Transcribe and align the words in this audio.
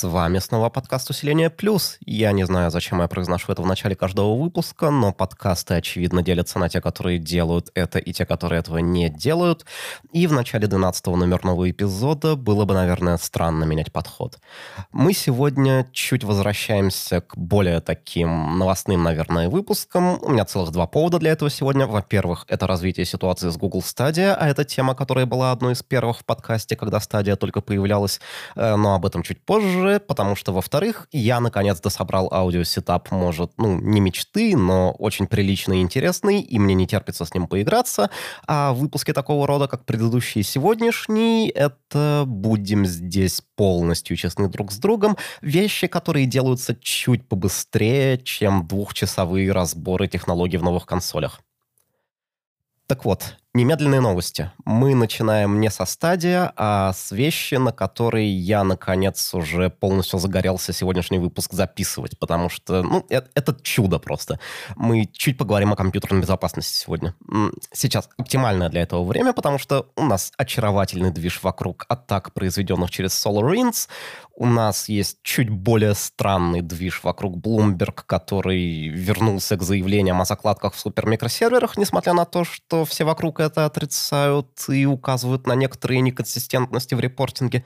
С 0.00 0.08
вами 0.08 0.38
снова 0.38 0.70
подкаст 0.70 1.10
«Усиление 1.10 1.50
плюс». 1.50 1.98
Я 2.06 2.32
не 2.32 2.46
знаю, 2.46 2.70
зачем 2.70 3.02
я 3.02 3.06
произношу 3.06 3.52
это 3.52 3.60
в 3.60 3.66
начале 3.66 3.94
каждого 3.94 4.34
выпуска, 4.34 4.88
но 4.88 5.12
подкасты, 5.12 5.74
очевидно, 5.74 6.22
делятся 6.22 6.58
на 6.58 6.70
те, 6.70 6.80
которые 6.80 7.18
делают 7.18 7.68
это, 7.74 7.98
и 7.98 8.10
те, 8.14 8.24
которые 8.24 8.60
этого 8.60 8.78
не 8.78 9.10
делают. 9.10 9.66
И 10.10 10.26
в 10.26 10.32
начале 10.32 10.66
12-го 10.66 11.16
номерного 11.16 11.70
эпизода 11.70 12.34
было 12.34 12.64
бы, 12.64 12.72
наверное, 12.72 13.18
странно 13.18 13.64
менять 13.64 13.92
подход. 13.92 14.38
Мы 14.90 15.12
сегодня 15.12 15.86
чуть 15.92 16.24
возвращаемся 16.24 17.20
к 17.20 17.36
более 17.36 17.82
таким 17.82 18.58
новостным, 18.58 19.02
наверное, 19.02 19.50
выпускам. 19.50 20.18
У 20.22 20.30
меня 20.30 20.46
целых 20.46 20.70
два 20.70 20.86
повода 20.86 21.18
для 21.18 21.32
этого 21.32 21.50
сегодня. 21.50 21.86
Во-первых, 21.86 22.46
это 22.48 22.66
развитие 22.66 23.04
ситуации 23.04 23.50
с 23.50 23.58
Google 23.58 23.80
Stadia, 23.80 24.32
а 24.32 24.48
это 24.48 24.64
тема, 24.64 24.94
которая 24.94 25.26
была 25.26 25.52
одной 25.52 25.74
из 25.74 25.82
первых 25.82 26.20
в 26.20 26.24
подкасте, 26.24 26.74
когда 26.74 26.96
Stadia 27.00 27.36
только 27.36 27.60
появлялась, 27.60 28.18
э, 28.56 28.76
но 28.76 28.94
об 28.94 29.04
этом 29.04 29.22
чуть 29.22 29.44
позже 29.44 29.89
позже, 29.90 30.00
потому 30.00 30.36
что, 30.36 30.52
во-вторых, 30.52 31.08
я 31.12 31.40
наконец-то 31.40 31.90
собрал 31.90 32.28
аудиосетап, 32.32 33.10
может, 33.10 33.52
ну, 33.56 33.80
не 33.80 34.00
мечты, 34.00 34.56
но 34.56 34.92
очень 34.92 35.26
приличный 35.26 35.78
и 35.78 35.82
интересный, 35.82 36.40
и 36.40 36.58
мне 36.58 36.74
не 36.74 36.86
терпится 36.86 37.24
с 37.24 37.34
ним 37.34 37.46
поиграться. 37.46 38.10
А 38.46 38.72
выпуски 38.72 39.12
такого 39.12 39.46
рода, 39.46 39.68
как 39.68 39.84
предыдущий 39.84 40.40
и 40.40 40.44
сегодняшний, 40.44 41.48
это 41.48 42.24
будем 42.26 42.86
здесь 42.86 43.42
полностью 43.56 44.16
честны 44.16 44.48
друг 44.48 44.72
с 44.72 44.78
другом, 44.78 45.16
вещи, 45.42 45.86
которые 45.86 46.26
делаются 46.26 46.74
чуть 46.80 47.28
побыстрее, 47.28 48.18
чем 48.18 48.66
двухчасовые 48.66 49.52
разборы 49.52 50.08
технологий 50.08 50.58
в 50.58 50.62
новых 50.62 50.86
консолях. 50.86 51.40
Так 52.86 53.04
вот, 53.04 53.36
Немедленные 53.52 54.00
новости. 54.00 54.52
Мы 54.64 54.94
начинаем 54.94 55.58
не 55.58 55.70
со 55.70 55.84
Stadia, 55.84 56.52
а 56.54 56.92
с 56.92 57.10
вещи, 57.10 57.56
на 57.56 57.72
которые 57.72 58.32
я, 58.32 58.62
наконец, 58.62 59.34
уже 59.34 59.70
полностью 59.70 60.20
загорелся 60.20 60.72
сегодняшний 60.72 61.18
выпуск 61.18 61.52
записывать, 61.52 62.16
потому 62.16 62.48
что, 62.48 62.84
ну, 62.84 63.04
это, 63.08 63.28
это 63.34 63.56
чудо 63.60 63.98
просто. 63.98 64.38
Мы 64.76 65.10
чуть 65.12 65.36
поговорим 65.36 65.72
о 65.72 65.76
компьютерной 65.76 66.20
безопасности 66.20 66.78
сегодня. 66.78 67.16
Сейчас 67.72 68.08
оптимальное 68.16 68.68
для 68.68 68.82
этого 68.82 69.02
время, 69.02 69.32
потому 69.32 69.58
что 69.58 69.88
у 69.96 70.04
нас 70.04 70.30
очаровательный 70.36 71.10
движ 71.10 71.42
вокруг 71.42 71.86
атак, 71.88 72.32
произведенных 72.32 72.92
через 72.92 73.10
SolarWinds. 73.26 73.88
У 74.36 74.46
нас 74.46 74.88
есть 74.88 75.18
чуть 75.24 75.50
более 75.50 75.94
странный 75.96 76.62
движ 76.62 77.02
вокруг 77.02 77.36
Bloomberg, 77.36 78.04
который 78.06 78.88
вернулся 78.88 79.56
к 79.56 79.62
заявлениям 79.62 80.20
о 80.20 80.24
закладках 80.24 80.74
в 80.74 80.78
супермикросерверах, 80.78 81.76
несмотря 81.76 82.14
на 82.14 82.24
то, 82.24 82.44
что 82.44 82.84
все 82.84 83.04
вокруг 83.04 83.39
это 83.40 83.66
отрицают 83.66 84.48
и 84.68 84.86
указывают 84.86 85.46
на 85.46 85.54
некоторые 85.54 86.00
неконсистентности 86.00 86.94
в 86.94 87.00
репортинге. 87.00 87.64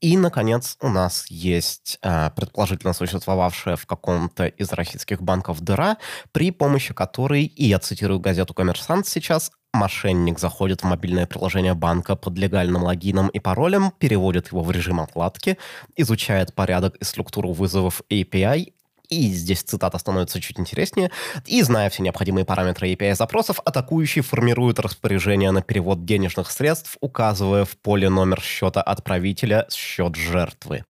И, 0.00 0.16
наконец, 0.16 0.76
у 0.80 0.88
нас 0.88 1.26
есть 1.28 1.98
э, 2.02 2.30
предположительно 2.36 2.92
существовавшая 2.92 3.76
в 3.76 3.86
каком-то 3.86 4.46
из 4.46 4.72
российских 4.72 5.22
банков 5.22 5.60
дыра, 5.60 5.96
при 6.32 6.50
помощи 6.50 6.92
которой, 6.92 7.44
и 7.44 7.64
я 7.64 7.78
цитирую 7.78 8.20
газету 8.20 8.52
«Коммерсант» 8.52 9.06
сейчас, 9.06 9.50
мошенник 9.72 10.38
заходит 10.38 10.82
в 10.82 10.84
мобильное 10.84 11.26
приложение 11.26 11.74
банка 11.74 12.16
под 12.16 12.36
легальным 12.38 12.82
логином 12.82 13.28
и 13.28 13.38
паролем, 13.38 13.92
переводит 13.98 14.48
его 14.48 14.62
в 14.62 14.70
режим 14.70 15.00
отладки, 15.00 15.58
изучает 15.96 16.54
порядок 16.54 16.96
и 16.96 17.04
структуру 17.04 17.52
вызовов 17.52 18.02
API 18.10 18.72
и 19.08 19.28
здесь 19.32 19.62
цитата 19.62 19.98
становится 19.98 20.40
чуть 20.40 20.58
интереснее, 20.58 21.10
и 21.44 21.62
зная 21.62 21.90
все 21.90 22.02
необходимые 22.02 22.44
параметры 22.44 22.92
API-запросов, 22.92 23.60
атакующий 23.64 24.22
формирует 24.22 24.78
распоряжение 24.78 25.50
на 25.50 25.62
перевод 25.62 26.04
денежных 26.04 26.50
средств, 26.50 26.96
указывая 27.00 27.64
в 27.64 27.76
поле 27.76 28.08
номер 28.08 28.40
счета 28.40 28.82
отправителя 28.82 29.66
счет 29.70 30.16
жертвы. 30.16 30.84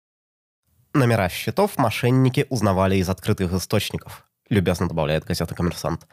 Номера 0.95 1.29
счетов 1.29 1.77
мошенники 1.77 2.47
узнавали 2.49 2.97
из 2.97 3.09
открытых 3.09 3.53
источников, 3.53 4.27
любезно 4.49 4.89
добавляет 4.89 5.25
газета 5.25 5.55
«Коммерсант». 5.55 6.07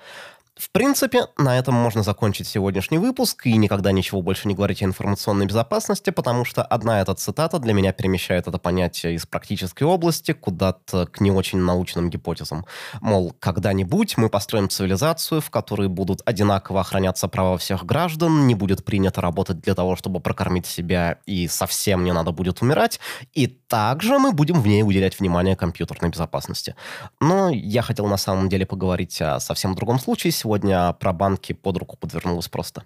В 0.55 0.69
принципе, 0.69 1.21
на 1.35 1.57
этом 1.57 1.73
можно 1.73 2.03
закончить 2.03 2.47
сегодняшний 2.47 2.99
выпуск 2.99 3.47
и 3.47 3.58
никогда 3.58 3.91
ничего 3.91 4.21
больше 4.21 4.47
не 4.47 4.53
говорить 4.53 4.83
о 4.83 4.86
информационной 4.86 5.47
безопасности, 5.47 6.11
потому 6.11 6.45
что 6.45 6.61
одна 6.61 7.02
эта 7.02 7.15
цитата 7.15 7.58
для 7.58 7.73
меня 7.73 7.91
перемещает 7.91 8.47
это 8.47 8.59
понятие 8.59 9.15
из 9.15 9.25
практической 9.25 9.83
области 9.83 10.31
куда-то 10.31 11.08
к 11.08 11.21
не 11.21 11.31
очень 11.31 11.58
научным 11.58 12.11
гипотезам. 12.11 12.65
Мол, 13.02 13.36
когда-нибудь 13.39 14.15
мы 14.17 14.30
построим 14.30 14.69
цивилизацию, 14.69 15.42
в 15.42 15.49
которой 15.49 15.87
будут 15.87 16.21
одинаково 16.23 16.81
охраняться 16.81 17.27
права 17.27 17.58
всех 17.58 17.83
граждан, 17.83 18.45
не 18.45 18.53
будет 18.53 18.86
принято 18.86 19.21
работать 19.21 19.59
для 19.59 19.73
того, 19.73 19.95
чтобы 19.95 20.19
прокормить 20.19 20.67
себя 20.67 21.17
и 21.25 21.47
совсем 21.47 22.03
не 22.03 22.13
надо 22.13 22.31
будет 22.31 22.61
умирать, 22.61 22.99
и 23.33 23.47
также 23.47 24.19
мы 24.19 24.31
будем 24.33 24.61
в 24.61 24.67
ней 24.67 24.83
уделять 24.83 25.19
внимание 25.19 25.55
компьютерной 25.55 26.11
безопасности. 26.11 26.75
Но 27.19 27.49
я 27.49 27.81
хотел 27.81 28.05
на 28.05 28.17
самом 28.17 28.49
деле 28.49 28.67
поговорить 28.67 29.19
о 29.19 29.39
совсем 29.39 29.73
другом 29.73 29.99
случае 29.99 30.31
сегодня 30.43 30.92
про 30.93 31.14
банки 31.14 31.54
под 31.54 31.77
руку 31.77 31.98
подвернулось 31.98 32.49
просто. 32.49 32.83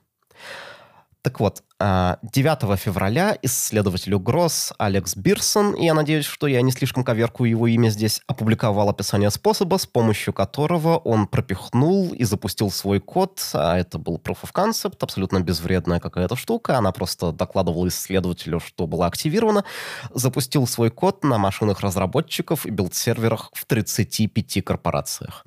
Так 1.23 1.39
вот, 1.41 1.63
9 1.79 2.63
а, 2.63 2.75
февраля 2.77 3.37
исследователь 3.41 4.13
угроз 4.13 4.71
Алекс 4.77 5.15
Бирсон, 5.15 5.73
и 5.73 5.83
я 5.85 5.93
надеюсь, 5.93 6.25
что 6.25 6.47
я 6.47 6.61
не 6.61 6.71
слишком 6.71 7.03
коверкую 7.03 7.49
его 7.49 7.67
имя 7.67 7.89
здесь, 7.89 8.21
опубликовал 8.27 8.87
описание 8.87 9.29
способа, 9.29 9.77
с 9.77 9.85
помощью 9.85 10.33
которого 10.33 10.97
он 10.97 11.27
пропихнул 11.27 12.13
и 12.13 12.23
запустил 12.23 12.71
свой 12.71 13.01
код, 13.01 13.41
а 13.53 13.77
это 13.77 13.97
был 13.97 14.21
Proof 14.23 14.43
of 14.43 14.53
Concept, 14.53 14.97
абсолютно 15.01 15.41
безвредная 15.41 15.99
какая-то 15.99 16.37
штука, 16.37 16.77
она 16.77 16.93
просто 16.93 17.33
докладывала 17.33 17.87
исследователю, 17.89 18.61
что 18.61 18.87
была 18.87 19.07
активирована, 19.07 19.65
запустил 20.13 20.65
свой 20.65 20.91
код 20.91 21.25
на 21.25 21.37
машинах 21.37 21.81
разработчиков 21.81 22.65
и 22.65 22.69
билд-серверах 22.69 23.49
в 23.53 23.65
35 23.65 24.63
корпорациях. 24.63 25.45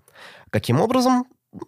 Каким 0.50 0.80
образом? 0.80 1.24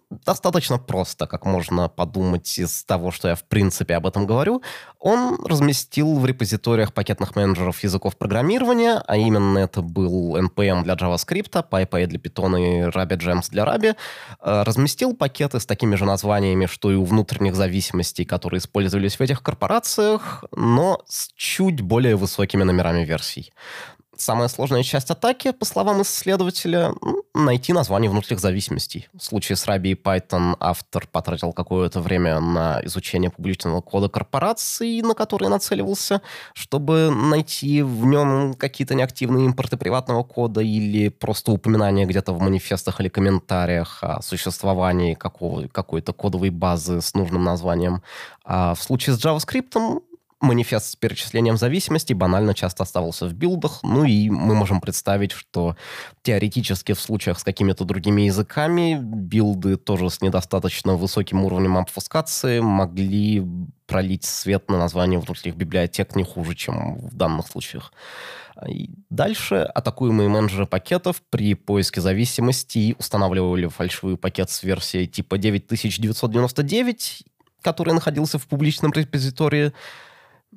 Достаточно 0.09 0.77
просто, 0.77 1.27
как 1.27 1.45
можно 1.45 1.89
подумать 1.89 2.57
из 2.57 2.83
того, 2.85 3.11
что 3.11 3.29
я 3.29 3.35
в 3.35 3.43
принципе 3.43 3.95
об 3.95 4.07
этом 4.07 4.25
говорю. 4.25 4.61
Он 4.99 5.37
разместил 5.45 6.17
в 6.17 6.25
репозиториях 6.25 6.93
пакетных 6.93 7.35
менеджеров 7.35 7.83
языков 7.83 8.15
программирования, 8.15 9.03
а 9.05 9.17
именно 9.17 9.59
это 9.59 9.81
был 9.81 10.37
NPM 10.37 10.83
для 10.83 10.93
JavaScript, 10.93 11.69
PyPy 11.69 12.05
для 12.07 12.19
Python 12.19 12.59
и 12.59 12.89
RabbitGems 12.89 13.49
для 13.49 13.65
Ruby, 13.65 13.95
э, 14.41 14.63
разместил 14.63 15.15
пакеты 15.15 15.59
с 15.59 15.65
такими 15.65 15.95
же 15.95 16.05
названиями, 16.05 16.65
что 16.65 16.91
и 16.91 16.95
у 16.95 17.03
внутренних 17.03 17.55
зависимостей, 17.55 18.23
которые 18.23 18.59
использовались 18.59 19.17
в 19.17 19.21
этих 19.21 19.43
корпорациях, 19.43 20.45
но 20.55 21.01
с 21.07 21.29
чуть 21.35 21.81
более 21.81 22.15
высокими 22.15 22.63
номерами 22.63 23.03
версий. 23.03 23.51
Самая 24.15 24.47
сложная 24.47 24.83
часть 24.83 25.09
атаки, 25.09 25.51
по 25.51 25.65
словам 25.65 26.01
исследователя, 26.03 26.93
найти 27.33 27.73
название 27.73 28.09
внутренних 28.09 28.39
зависимостей. 28.39 29.07
В 29.13 29.23
случае 29.23 29.55
с 29.55 29.67
Ruby 29.67 29.91
и 29.91 29.93
Python 29.95 30.55
автор 30.59 31.07
потратил 31.11 31.51
какое-то 31.51 31.99
время 31.99 32.39
на 32.39 32.79
изучение 32.85 33.31
публичного 33.31 33.81
кода 33.81 34.07
корпорации, 34.07 35.01
на 35.01 35.15
который 35.15 35.49
нацеливался, 35.49 36.21
чтобы 36.53 37.09
найти 37.09 37.81
в 37.81 38.05
нем 38.05 38.53
какие-то 38.53 38.93
неактивные 38.93 39.45
импорты 39.45 39.77
приватного 39.77 40.23
кода 40.23 40.61
или 40.61 41.09
просто 41.09 41.51
упоминания 41.51 42.05
где-то 42.05 42.33
в 42.33 42.41
манифестах 42.41 43.01
или 43.01 43.09
комментариях 43.09 44.03
о 44.03 44.21
существовании 44.21 45.15
какого, 45.15 45.67
какой-то 45.67 46.13
кодовой 46.13 46.51
базы 46.51 47.01
с 47.01 47.15
нужным 47.15 47.43
названием. 47.43 48.03
А 48.45 48.75
в 48.75 48.83
случае 48.83 49.15
с 49.15 49.25
JavaScript 49.25 50.01
манифест 50.43 50.91
с 50.91 50.95
перечислением 50.95 51.57
зависимостей 51.57 52.13
банально 52.13 52.53
часто 52.53 52.83
оставался 52.83 53.25
в 53.27 53.33
билдах, 53.33 53.79
ну 53.83 54.03
и 54.03 54.29
мы 54.29 54.53
можем 54.53 54.81
представить, 54.81 55.31
что 55.31 55.75
теоретически 56.21 56.93
в 56.93 56.99
случаях 56.99 57.39
с 57.39 57.43
какими-то 57.43 57.85
другими 57.85 58.23
языками 58.23 58.99
билды 59.01 59.77
тоже 59.77 60.09
с 60.09 60.21
недостаточно 60.21 60.95
высоким 60.95 61.45
уровнем 61.45 61.77
обфускации 61.77 62.59
могли 62.59 63.43
пролить 63.87 64.25
свет 64.25 64.69
на 64.69 64.77
название 64.77 65.19
внутренних 65.19 65.55
библиотек 65.55 66.15
не 66.15 66.23
хуже, 66.23 66.55
чем 66.55 66.97
в 66.97 67.15
данных 67.15 67.47
случаях. 67.47 67.93
И 68.67 68.89
дальше 69.09 69.55
атакуемые 69.55 70.29
менеджеры 70.29 70.67
пакетов 70.67 71.21
при 71.29 71.55
поиске 71.55 72.01
зависимостей 72.01 72.95
устанавливали 72.99 73.67
фальшивый 73.67 74.17
пакет 74.17 74.49
с 74.49 74.63
версией 74.63 75.07
типа 75.07 75.37
9999, 75.37 77.23
который 77.61 77.93
находился 77.93 78.37
в 78.37 78.47
публичном 78.47 78.91
репозитории, 78.91 79.73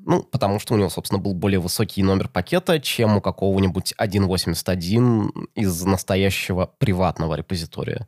ну, 0.05 0.23
потому 0.23 0.59
что 0.59 0.75
у 0.75 0.77
него, 0.77 0.89
собственно, 0.89 1.21
был 1.21 1.35
более 1.35 1.61
высокий 1.61 2.03
номер 2.03 2.29
пакета, 2.29 2.79
чем 2.81 3.17
у 3.17 3.21
какого-нибудь 3.21 3.95
1.81 3.99 5.49
из 5.55 5.83
настоящего 5.85 6.71
приватного 6.79 7.35
репозитория. 7.35 8.07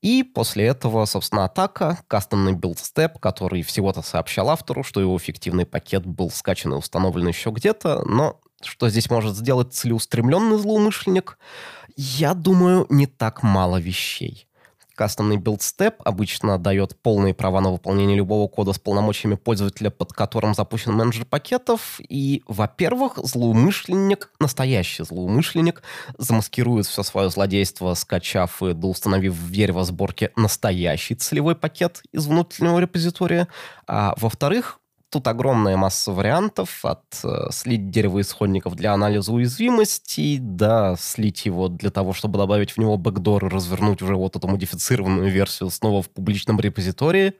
И 0.00 0.22
после 0.22 0.66
этого, 0.66 1.04
собственно, 1.06 1.44
атака, 1.44 1.98
кастомный 2.06 2.52
step, 2.52 3.18
который 3.20 3.62
всего-то 3.62 4.02
сообщал 4.02 4.50
автору, 4.50 4.84
что 4.84 5.00
его 5.00 5.16
эффективный 5.16 5.66
пакет 5.66 6.06
был 6.06 6.30
скачан 6.30 6.72
и 6.72 6.76
установлен 6.76 7.28
еще 7.28 7.50
где-то, 7.50 8.02
но 8.04 8.40
что 8.62 8.88
здесь 8.88 9.10
может 9.10 9.36
сделать 9.36 9.72
целеустремленный 9.72 10.58
злоумышленник, 10.58 11.38
я 11.96 12.34
думаю, 12.34 12.86
не 12.90 13.06
так 13.06 13.42
мало 13.42 13.78
вещей. 13.78 14.47
Кастомный 14.98 15.36
билдстеп 15.36 16.02
обычно 16.04 16.58
дает 16.58 17.00
полные 17.00 17.32
права 17.32 17.60
на 17.60 17.70
выполнение 17.70 18.16
любого 18.16 18.48
кода 18.48 18.72
с 18.72 18.80
полномочиями 18.80 19.36
пользователя, 19.36 19.90
под 19.90 20.12
которым 20.12 20.54
запущен 20.54 20.92
менеджер 20.92 21.24
пакетов. 21.24 22.00
И, 22.00 22.42
во-первых, 22.48 23.12
злоумышленник, 23.16 24.32
настоящий 24.40 25.04
злоумышленник, 25.04 25.84
замаскирует 26.16 26.86
все 26.86 27.04
свое 27.04 27.30
злодейство, 27.30 27.94
скачав 27.94 28.60
и 28.60 28.72
доустановив 28.72 29.34
в 29.34 29.52
дерево 29.52 29.84
сборки 29.84 30.32
настоящий 30.34 31.14
целевой 31.14 31.54
пакет 31.54 32.02
из 32.10 32.26
внутреннего 32.26 32.80
репозитория. 32.80 33.46
А 33.86 34.14
во-вторых, 34.16 34.80
Тут 35.10 35.26
огромная 35.26 35.76
масса 35.76 36.12
вариантов, 36.12 36.84
от 36.84 37.02
э, 37.24 37.50
слить 37.50 37.90
дерево 37.90 38.20
исходников 38.20 38.74
для 38.74 38.92
анализа 38.92 39.32
уязвимостей 39.32 40.38
до 40.38 40.96
слить 40.98 41.46
его 41.46 41.68
для 41.68 41.90
того, 41.90 42.12
чтобы 42.12 42.38
добавить 42.38 42.72
в 42.72 42.78
него 42.78 42.98
бэкдор 42.98 43.46
и 43.46 43.48
развернуть 43.48 44.02
уже 44.02 44.16
вот 44.16 44.36
эту 44.36 44.48
модифицированную 44.48 45.30
версию 45.30 45.70
снова 45.70 46.02
в 46.02 46.10
публичном 46.10 46.60
репозитории. 46.60 47.32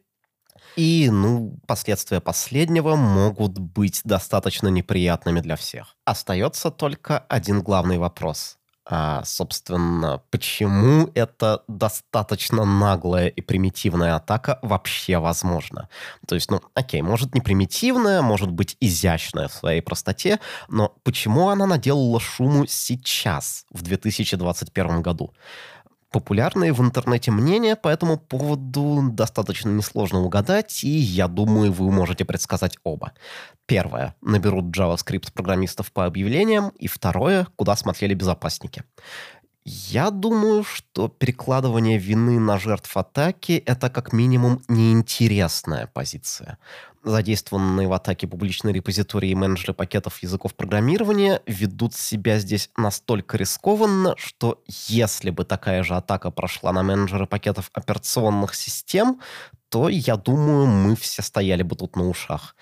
И, 0.77 1.11
ну, 1.11 1.59
последствия 1.67 2.21
последнего 2.21 2.97
могут 2.97 3.59
быть 3.59 4.01
достаточно 4.05 4.69
неприятными 4.69 5.41
для 5.41 5.57
всех. 5.57 5.97
Остается 6.05 6.71
только 6.71 7.19
один 7.19 7.63
главный 7.63 7.99
вопрос 7.99 8.58
а, 8.91 9.23
собственно, 9.25 10.23
почему 10.31 11.11
это 11.15 11.63
достаточно 11.69 12.65
наглая 12.65 13.29
и 13.29 13.43
примитивная 13.43 14.17
атака 14.17 14.59
вообще 14.63 15.19
возможна? 15.19 15.91
То 16.27 16.35
есть, 16.35 16.51
ну, 16.51 16.63
окей, 16.73 17.03
может 17.03 17.35
не 17.35 17.43
примитивная, 17.43 18.23
может 18.23 18.51
быть 18.51 18.79
изящная 18.81 19.49
в 19.49 19.53
своей 19.53 19.83
простоте, 19.83 20.41
но 20.69 20.95
почему 21.05 21.51
она 21.51 21.67
наделала 21.67 22.19
шуму 22.19 22.65
сейчас, 22.67 23.67
в 23.71 23.83
2021 23.83 25.03
году? 25.03 25.35
Популярные 26.11 26.73
в 26.73 26.81
интернете 26.81 27.31
мнения 27.31 27.77
по 27.77 27.89
этому 27.89 28.17
поводу 28.17 29.11
достаточно 29.13 29.69
несложно 29.69 30.21
угадать, 30.21 30.83
и 30.83 30.89
я 30.89 31.29
думаю, 31.29 31.71
вы 31.71 31.91
можете 31.91 32.25
предсказать 32.25 32.79
оба. 32.83 33.13
Первое. 33.67 34.15
Наберут 34.23 34.75
JavaScript 34.75 35.33
программистов 35.35 35.93
по 35.93 36.07
объявлениям. 36.07 36.71
И 36.79 36.87
второе. 36.89 37.47
Куда 37.57 37.77
смотрели 37.77 38.15
безопасники. 38.15 38.85
Я 39.71 40.11
думаю, 40.11 40.65
что 40.65 41.09
перекладывание 41.09 41.99
вины 41.99 42.41
на 42.41 42.59
жертв 42.59 42.97
атаки– 42.97 43.63
это 43.67 43.91
как 43.91 44.15
минимум 44.15 44.63
неинтересная 44.67 45.87
позиция 45.89 46.57
задействованные 47.05 47.87
в 47.87 47.93
атаке 47.93 48.27
публичные 48.27 48.75
репозитории 48.75 49.31
и 49.31 49.35
менеджеры 49.35 49.75
пакетов 49.75 50.23
языков 50.23 50.55
программирования 50.55 51.43
ведут 51.47 51.95
себя 51.95 52.39
здесь 52.39 52.71
настолько 52.77 53.37
рискованно, 53.37 54.15
что 54.17 54.63
если 54.67 55.31
бы 55.31 55.45
такая 55.45 55.83
же 55.83 55.95
атака 55.95 56.31
прошла 56.31 56.73
на 56.73 56.83
менеджеры 56.83 57.27
пакетов 57.27 57.71
операционных 57.73 58.55
систем, 58.55 59.21
то, 59.69 59.89
я 59.89 60.17
думаю, 60.17 60.67
мы 60.67 60.97
все 60.97 61.23
стояли 61.23 61.63
бы 61.63 61.77
тут 61.77 61.95
на 61.97 62.09
ушах. 62.09 62.57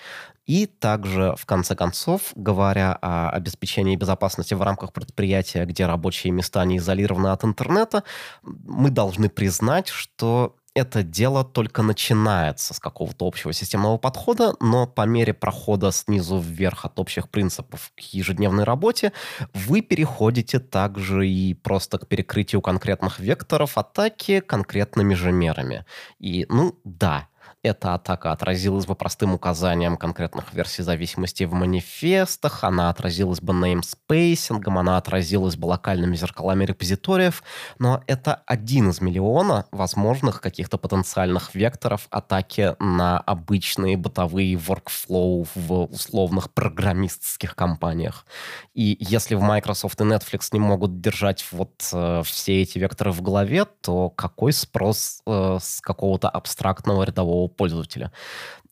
И 0.46 0.66
также, 0.66 1.34
в 1.36 1.44
конце 1.44 1.74
концов, 1.74 2.32
говоря 2.36 2.96
о 3.02 3.30
обеспечении 3.30 3.96
безопасности 3.96 4.54
в 4.54 4.62
рамках 4.62 4.92
предприятия, 4.92 5.64
где 5.64 5.86
рабочие 5.86 6.32
места 6.32 6.64
не 6.64 6.78
изолированы 6.78 7.28
от 7.28 7.44
интернета, 7.44 8.04
мы 8.42 8.90
должны 8.90 9.28
признать, 9.28 9.88
что 9.88 10.56
это 10.76 11.02
дело 11.02 11.42
только 11.42 11.82
начинается 11.82 12.74
с 12.74 12.78
какого-то 12.78 13.26
общего 13.26 13.54
системного 13.54 13.96
подхода, 13.96 14.52
но 14.60 14.86
по 14.86 15.06
мере 15.06 15.32
прохода 15.32 15.90
снизу 15.90 16.38
вверх 16.38 16.84
от 16.84 16.98
общих 17.00 17.30
принципов 17.30 17.92
к 17.96 18.00
ежедневной 18.00 18.64
работе 18.64 19.12
вы 19.54 19.80
переходите 19.80 20.58
также 20.58 21.26
и 21.26 21.54
просто 21.54 21.98
к 21.98 22.06
перекрытию 22.06 22.60
конкретных 22.60 23.18
векторов 23.18 23.78
атаки 23.78 24.40
конкретными 24.40 25.14
же 25.14 25.32
мерами. 25.32 25.86
И, 26.18 26.44
ну, 26.50 26.78
да, 26.84 27.28
эта 27.62 27.94
атака 27.94 28.32
отразилась 28.32 28.86
бы 28.86 28.94
простым 28.94 29.34
указанием 29.34 29.96
конкретных 29.96 30.54
версий 30.54 30.82
зависимости 30.82 31.44
в 31.44 31.52
манифестах, 31.52 32.64
она 32.64 32.90
отразилась 32.90 33.40
бы 33.40 33.52
namespacing, 33.52 34.62
она 34.66 34.96
отразилась 34.96 35.56
бы 35.56 35.66
локальными 35.66 36.16
зеркалами 36.16 36.64
репозиториев, 36.64 37.42
но 37.78 38.02
это 38.06 38.42
один 38.46 38.90
из 38.90 39.00
миллиона 39.00 39.66
возможных 39.72 40.40
каких-то 40.40 40.78
потенциальных 40.78 41.54
векторов 41.54 42.06
атаки 42.10 42.76
на 42.78 43.18
обычные 43.18 43.96
бытовые 43.96 44.54
workflow 44.54 45.48
в 45.54 45.84
условных 45.84 46.52
программистских 46.52 47.56
компаниях. 47.56 48.26
И 48.74 48.96
если 49.00 49.34
в 49.34 49.42
Microsoft 49.42 50.00
и 50.00 50.04
Netflix 50.04 50.48
не 50.52 50.60
могут 50.60 51.00
держать 51.00 51.44
вот 51.50 51.88
э, 51.92 52.22
все 52.24 52.62
эти 52.62 52.78
векторы 52.78 53.10
в 53.10 53.22
голове, 53.22 53.64
то 53.64 54.10
какой 54.10 54.52
спрос 54.52 55.20
э, 55.26 55.58
с 55.60 55.80
какого-то 55.80 56.28
абстрактного 56.28 57.02
рядового 57.02 57.48
пользователя. 57.56 58.12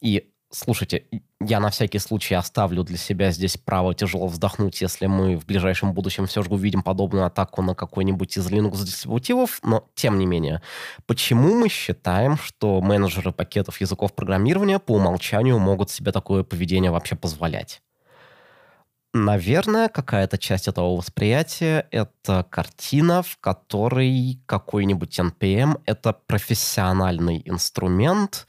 И 0.01 0.31
слушайте, 0.55 1.05
я 1.41 1.61
на 1.61 1.71
всякий 1.71 1.99
случай 1.99 2.35
оставлю 2.35 2.83
для 2.85 2.97
себя 2.97 3.31
здесь 3.33 3.57
право 3.57 3.95
тяжело 3.95 4.27
вздохнуть, 4.27 4.81
если 4.81 5.07
мы 5.07 5.37
в 5.37 5.47
ближайшем 5.47 5.93
будущем 5.93 6.27
все 6.27 6.43
же 6.43 6.51
увидим 6.51 6.83
подобную 6.83 7.27
атаку 7.27 7.63
на 7.63 7.75
какой-нибудь 7.75 8.37
из 8.37 8.49
Linux-дистрибутивов, 8.51 9.61
но 9.63 9.89
тем 9.95 10.19
не 10.19 10.27
менее, 10.27 10.63
почему 11.07 11.55
мы 11.55 11.69
считаем, 11.69 12.37
что 12.37 12.81
менеджеры 12.81 13.33
пакетов 13.33 13.81
языков 13.81 14.15
программирования 14.15 14.79
по 14.79 14.93
умолчанию 14.93 15.59
могут 15.59 15.91
себе 15.91 16.13
такое 16.13 16.45
поведение 16.45 16.91
вообще 16.91 17.17
позволять? 17.17 17.83
Наверное, 19.17 19.89
какая-то 19.89 20.39
часть 20.39 20.67
этого 20.67 20.97
восприятия— 20.97 21.87
это 21.93 22.45
картина, 22.51 23.23
в 23.23 23.39
которой 23.39 24.41
какой-нибудь 24.45 25.21
NPM— 25.21 25.81
это 25.87 26.13
профессиональный 26.13 27.41
инструмент, 27.45 28.49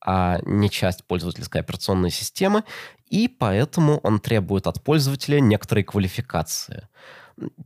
а 0.00 0.38
не 0.46 0.70
часть 0.70 1.04
пользовательской 1.04 1.60
операционной 1.60 2.10
системы, 2.10 2.64
и 3.10 3.28
поэтому 3.28 3.98
он 3.98 4.18
требует 4.18 4.66
от 4.66 4.82
пользователя 4.82 5.38
некоторой 5.38 5.84
квалификации— 5.84 6.88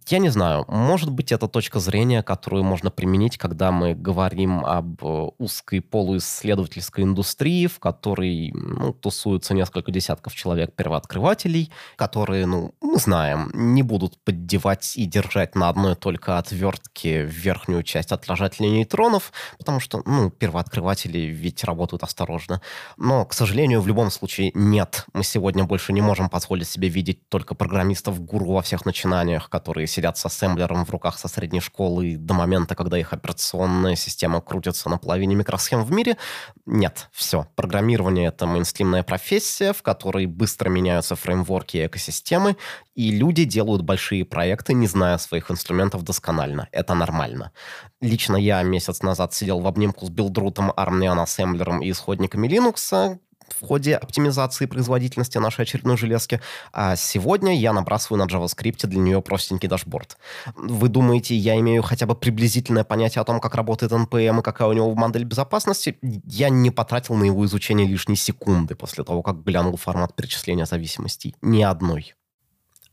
я 0.09 0.19
не 0.19 0.31
знаю, 0.31 0.65
может 0.67 1.11
быть, 1.11 1.31
это 1.31 1.47
точка 1.47 1.79
зрения, 1.79 2.23
которую 2.23 2.65
можно 2.65 2.91
применить, 2.91 3.39
когда 3.39 3.71
мы 3.71 3.95
говорим 3.95 4.65
об 4.65 5.05
э, 5.05 5.31
узкой 5.39 5.81
полуисследовательской 5.81 7.05
индустрии, 7.05 7.69
в 7.69 7.79
которой 7.79 8.51
ну, 8.53 8.93
тусуются 8.93 9.55
несколько 9.55 9.93
десятков 9.93 10.35
человек-первооткрывателей, 10.35 11.71
которые, 11.97 12.47
ну, 12.47 12.75
мы 12.81 12.99
знаем, 12.99 13.51
не 13.55 13.83
будут 13.83 14.19
поддевать 14.25 14.97
и 14.97 15.05
держать 15.07 15.55
на 15.55 15.69
одной 15.69 15.95
только 15.95 16.39
отвертке 16.39 17.23
верхнюю 17.23 17.85
часть 17.85 18.11
отражателя 18.11 18.67
нейтронов, 18.67 19.33
потому 19.57 19.79
что, 19.79 20.03
ну, 20.05 20.31
первооткрыватели 20.31 21.19
ведь 21.19 21.63
работают 21.63 22.03
осторожно. 22.03 22.61
Но, 22.97 23.25
к 23.25 23.35
сожалению, 23.35 23.81
в 23.81 23.87
любом 23.87 24.11
случае 24.11 24.51
нет. 24.55 25.07
Мы 25.13 25.23
сегодня 25.23 25.63
больше 25.63 25.93
не 25.93 26.01
можем 26.01 26.29
позволить 26.29 26.69
себе 26.69 26.89
видеть 26.89 27.29
только 27.29 27.55
программистов-гуру 27.55 28.47
во 28.47 28.63
всех 28.63 28.85
начинаниях, 28.85 29.49
которые 29.61 29.87
сидят 29.87 30.17
с 30.17 30.25
ассемблером 30.25 30.87
в 30.87 30.91
руках 30.91 31.19
со 31.19 31.29
средней 31.29 31.61
школы 31.61 32.17
до 32.17 32.33
момента, 32.33 32.75
когда 32.75 32.99
их 32.99 33.13
операционная 33.13 33.95
система 33.95 34.41
крутится 34.41 34.89
на 34.89 34.97
половине 34.97 35.35
микросхем 35.35 35.85
в 35.85 35.93
мире. 35.93 36.17
Нет, 36.65 37.11
все. 37.13 37.47
Программирование— 37.57 38.29
это 38.29 38.47
мейнстримная 38.47 39.03
профессия, 39.03 39.75
в 39.75 39.83
которой 39.83 40.25
быстро 40.25 40.71
меняются 40.71 41.15
фреймворки 41.15 41.77
и 41.77 41.87
экосистемы, 41.87 42.57
и 42.95 43.11
люди 43.11 43.45
делают 43.45 43.83
большие 43.83 44.25
проекты, 44.25 44.73
не 44.73 44.87
зная 44.87 45.19
своих 45.19 45.51
инструментов 45.51 46.05
досконально. 46.05 46.67
Это 46.73 46.95
нормально. 46.95 47.53
Лично 48.01 48.37
я 48.37 48.63
месяц 48.63 49.03
назад 49.03 49.35
сидел 49.35 49.61
в 49.61 49.67
обнимку 49.67 50.07
с 50.07 50.09
Buildroot 50.09 50.55
ом, 50.55 50.71
ARM 50.71 51.23
ассемблером 51.23 51.83
и 51.83 51.91
исходниками 51.91 52.49
Linux, 52.49 53.19
в 53.59 53.67
ходе 53.67 53.97
оптимизации 53.97 54.67
производительности 54.67 55.39
нашей 55.39 55.63
очередной 55.63 55.97
железки. 55.97 56.41
А 56.73 56.97
сегодня 56.97 57.59
я 57.59 57.73
набрасываю 57.73 58.25
на 58.25 58.29
JavaScript 58.29 58.87
для 58.87 59.01
нее 59.01 59.23
простенький 59.23 59.69
дашборд. 59.69 60.17
Вы 60.57 60.89
думаете, 60.89 61.35
я 61.35 61.59
имею 61.61 61.83
хотя 61.83 62.07
бы 62.07 62.15
приблизительное 62.15 62.85
понятие 62.85 63.23
о 63.23 63.25
том, 63.25 63.41
как 63.41 63.55
работает 63.55 63.93
NPM 63.93 64.41
и 64.41 64.43
какая 64.43 64.69
у 64.69 64.73
него 64.73 64.95
модель 64.95 65.25
безопасности? 65.25 65.99
Я 66.03 66.49
не 66.49 66.71
потратил 66.71 67.15
на 67.15 67.25
его 67.25 67.45
изучение 67.47 67.87
лишней 67.87 68.17
секунды 68.17 68.75
после 68.75 69.05
того, 69.05 69.23
как 69.23 69.43
глянул 69.43 69.77
формат 69.77 70.15
перечисления 70.15 70.67
зависимостей. 70.67 71.35
Ни 71.43 71.63
одной. 71.63 72.15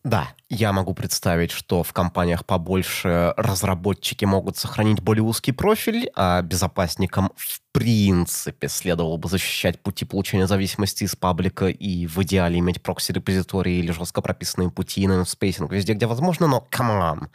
Да, 0.07 0.29
я 0.47 0.71
могу 0.71 0.93
представить, 0.93 1.51
что 1.51 1.83
в 1.83 1.91
компаниях 1.91 2.45
побольше 2.45 3.33
разработчики 3.35 4.23
могут 4.23 4.55
сохранить 4.55 5.01
более 5.01 5.23
узкий 5.23 5.51
профиль, 5.51 6.09
а 6.15 6.41
безопасникам 6.41 7.33
в 7.35 7.59
принципе 7.73 8.69
следовало 8.69 9.17
бы 9.17 9.27
защищать 9.27 9.83
пути 9.83 10.05
получения 10.05 10.47
зависимости 10.47 11.03
из 11.03 11.17
паблика 11.17 11.67
и 11.67 12.07
в 12.07 12.23
идеале 12.23 12.59
иметь 12.59 12.81
прокси-репозитории 12.81 13.79
или 13.79 13.91
жестко 13.91 14.21
прописанные 14.21 14.71
пути 14.71 15.05
на 15.07 15.25
spacing 15.25 15.73
везде, 15.73 15.91
где 15.91 16.05
возможно, 16.05 16.47
но 16.47 16.65
come 16.71 17.01
on. 17.01 17.27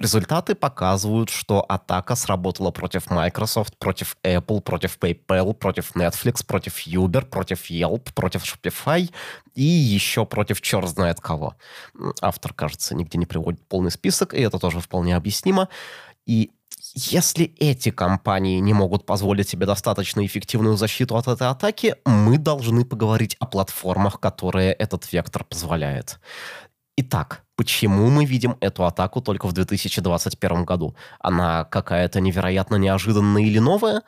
Результаты 0.00 0.54
показывают, 0.54 1.28
что 1.28 1.60
атака 1.68 2.14
сработала 2.14 2.70
против 2.70 3.10
Microsoft, 3.10 3.76
против 3.76 4.16
Apple, 4.24 4.62
против 4.62 4.98
PayPal, 4.98 5.52
против 5.52 5.94
Netflix, 5.94 6.42
против 6.44 6.86
Uber, 6.86 7.26
против 7.26 7.70
Yelp, 7.70 8.10
против 8.14 8.42
Shopify 8.42 9.12
и 9.54 9.62
еще 9.62 10.24
против 10.24 10.62
черт 10.62 10.88
знает 10.88 11.20
кого. 11.20 11.54
Автор, 12.22 12.54
кажется, 12.54 12.94
нигде 12.94 13.18
не 13.18 13.26
приводит 13.26 13.60
полный 13.68 13.90
список, 13.90 14.32
и 14.32 14.40
это 14.40 14.58
тоже 14.58 14.80
вполне 14.80 15.14
объяснимо. 15.14 15.68
И 16.24 16.50
если 16.94 17.54
эти 17.58 17.90
компании 17.90 18.58
не 18.58 18.72
могут 18.72 19.04
позволить 19.04 19.50
себе 19.50 19.66
достаточно 19.66 20.24
эффективную 20.24 20.78
защиту 20.78 21.18
от 21.18 21.28
этой 21.28 21.48
атаки, 21.48 21.96
мы 22.06 22.38
должны 22.38 22.86
поговорить 22.86 23.36
о 23.38 23.44
платформах, 23.44 24.18
которые 24.18 24.72
этот 24.72 25.12
вектор 25.12 25.44
позволяет. 25.44 26.20
Итак, 26.96 27.44
почему 27.56 28.10
мы 28.10 28.24
видим 28.24 28.56
эту 28.60 28.84
атаку 28.84 29.20
только 29.22 29.46
в 29.46 29.52
2021 29.52 30.64
году? 30.64 30.94
Она 31.18 31.64
какая-то 31.64 32.20
невероятно 32.20 32.76
неожиданная 32.76 33.42
или 33.42 33.58
новая? 33.58 34.02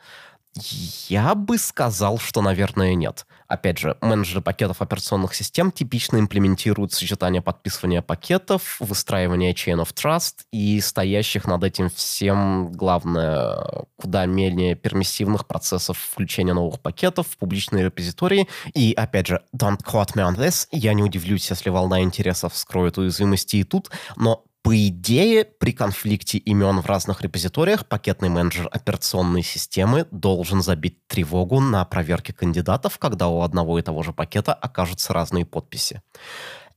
Я 0.55 1.33
бы 1.33 1.57
сказал, 1.57 2.19
что, 2.19 2.41
наверное, 2.41 2.93
нет. 2.93 3.25
Опять 3.47 3.79
же, 3.79 3.97
менеджеры 4.01 4.41
пакетов 4.41 4.81
операционных 4.81 5.33
систем 5.33 5.71
типично 5.71 6.17
имплементируют 6.17 6.93
сочетание 6.93 7.41
подписывания 7.41 8.01
пакетов, 8.01 8.77
выстраивания 8.79 9.53
chain 9.53 9.83
of 9.83 9.93
trust 9.93 10.45
и 10.51 10.79
стоящих 10.79 11.45
над 11.45 11.63
этим 11.63 11.89
всем, 11.89 12.71
главное, 12.71 13.85
куда 13.95 14.25
менее 14.27 14.75
пермиссивных 14.75 15.47
процессов 15.47 15.97
включения 15.97 16.53
новых 16.53 16.79
пакетов 16.79 17.27
в 17.27 17.37
публичные 17.37 17.85
репозитории. 17.85 18.47
И, 18.75 18.93
опять 18.93 19.27
же, 19.27 19.41
don't 19.55 19.79
quote 19.83 20.13
me 20.15 20.27
on 20.27 20.35
this, 20.35 20.67
я 20.71 20.93
не 20.93 21.03
удивлюсь, 21.03 21.49
если 21.49 21.69
волна 21.69 22.01
интересов 22.01 22.53
вскроет 22.53 22.97
уязвимости 22.99 23.57
и 23.57 23.63
тут, 23.63 23.89
но 24.15 24.43
по 24.63 24.87
идее, 24.87 25.43
при 25.43 25.73
конфликте 25.73 26.37
имен 26.37 26.79
в 26.79 26.85
разных 26.85 27.21
репозиториях 27.21 27.85
пакетный 27.85 28.29
менеджер 28.29 28.69
операционной 28.71 29.43
системы 29.43 30.07
должен 30.09 30.61
забить 30.61 31.05
тревогу 31.07 31.59
на 31.59 31.83
проверке 31.83 32.31
кандидатов, 32.31 32.97
когда 32.97 33.27
у 33.27 33.41
одного 33.41 33.77
и 33.77 33.81
того 33.81 34.03
же 34.03 34.13
пакета 34.13 34.53
окажутся 34.53 35.11
разные 35.11 35.45
подписи. 35.45 36.01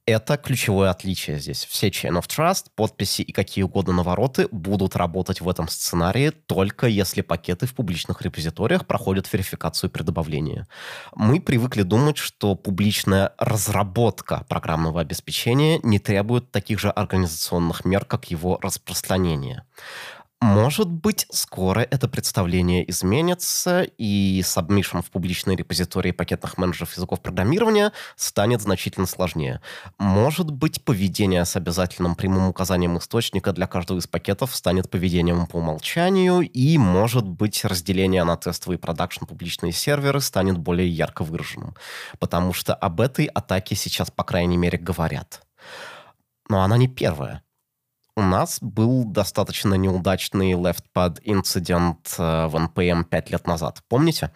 Это 0.06 0.36
ключевое 0.36 0.90
отличие 0.90 1.40
здесь. 1.40 1.64
Все 1.64 1.88
Chain 1.88 2.12
of 2.12 2.28
Trust, 2.28 2.66
подписи 2.76 3.22
и 3.22 3.32
какие 3.32 3.64
угодно 3.64 3.92
навороты 3.92 4.46
будут 4.52 4.94
работать 4.94 5.40
в 5.40 5.48
этом 5.48 5.66
сценарии 5.66 6.30
только 6.30 6.86
если 6.86 7.22
пакеты 7.22 7.66
в 7.66 7.75
публичных 7.75 8.22
репозиториях 8.22 8.86
проходят 8.86 9.32
верификацию 9.32 9.90
при 9.90 10.04
добавлении. 10.04 10.64
Мы 11.16 11.40
привыкли 11.40 11.82
думать, 11.82 12.18
что 12.18 12.54
публичная 12.54 13.32
разработка 13.36 14.44
программного 14.48 15.00
обеспечения 15.00 15.80
не 15.82 15.98
требует 15.98 16.52
таких 16.52 16.78
же 16.78 16.90
организационных 16.90 17.84
мер, 17.84 18.04
как 18.04 18.30
его 18.30 18.60
распространение. 18.62 19.64
Может 20.42 20.90
быть, 20.90 21.26
скоро 21.30 21.80
это 21.80 22.08
представление 22.08 22.88
изменится, 22.90 23.82
и 23.82 24.42
submission 24.44 25.00
в 25.00 25.10
публичные 25.10 25.56
репозитории 25.56 26.10
пакетных 26.10 26.58
менеджеров 26.58 26.94
языков 26.94 27.22
программирования 27.22 27.92
станет 28.16 28.60
значительно 28.60 29.06
сложнее. 29.06 29.62
Может 29.98 30.50
быть, 30.50 30.84
поведение 30.84 31.42
с 31.46 31.56
обязательным 31.56 32.14
прямым 32.14 32.48
указанием 32.48 32.98
источника 32.98 33.54
для 33.54 33.66
каждого 33.66 33.98
из 33.98 34.06
пакетов 34.06 34.54
станет 34.54 34.90
поведением 34.90 35.46
по 35.46 35.56
умолчанию, 35.56 36.42
и, 36.42 36.76
может 36.76 37.26
быть, 37.26 37.64
разделение 37.64 38.24
на 38.24 38.36
тестовые 38.36 38.76
и 38.76 38.80
продакшн 38.80 39.24
публичные 39.24 39.72
серверы 39.72 40.20
станет 40.20 40.58
более 40.58 40.88
ярко 40.88 41.24
выраженным. 41.24 41.74
Потому 42.18 42.52
что 42.52 42.74
об 42.74 43.00
этой 43.00 43.24
атаке 43.24 43.74
сейчас, 43.74 44.10
по 44.10 44.22
крайней 44.22 44.58
мере, 44.58 44.76
говорят. 44.76 45.46
Но 46.50 46.62
она 46.62 46.76
не 46.76 46.88
первая 46.88 47.42
у 48.16 48.23
нас 48.23 48.58
был 48.62 49.04
достаточно 49.04 49.75
неудачный 49.75 50.52
LeftPad 50.52 51.20
инцидент 51.23 52.14
э, 52.18 52.46
в 52.46 52.56
NPM 52.56 53.04
5 53.04 53.30
лет 53.30 53.46
назад. 53.46 53.82
Помните? 53.88 54.30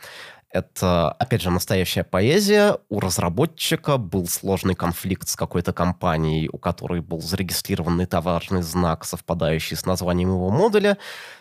Это, 0.53 1.13
опять 1.13 1.43
же, 1.43 1.51
настоящая 1.51 2.03
поэзия. 2.03 2.77
У 2.89 3.01
разработчика 3.01 3.97
был 3.97 4.27
сложный 4.27 4.75
конфликт 4.75 5.29
с 5.29 5.37
какой-то 5.37 5.73
компанией, 5.73 6.51
у 6.53 6.59
которой 6.59 7.01
был 7.01 7.21
зарегистрированный 7.21 8.07
товарный 8.07 8.63
знак, 8.63 9.05
совпадающий 9.05 9.77
с 9.77 9.87
названием 9.87 10.31
его 10.31 10.51
модуля 10.51 10.99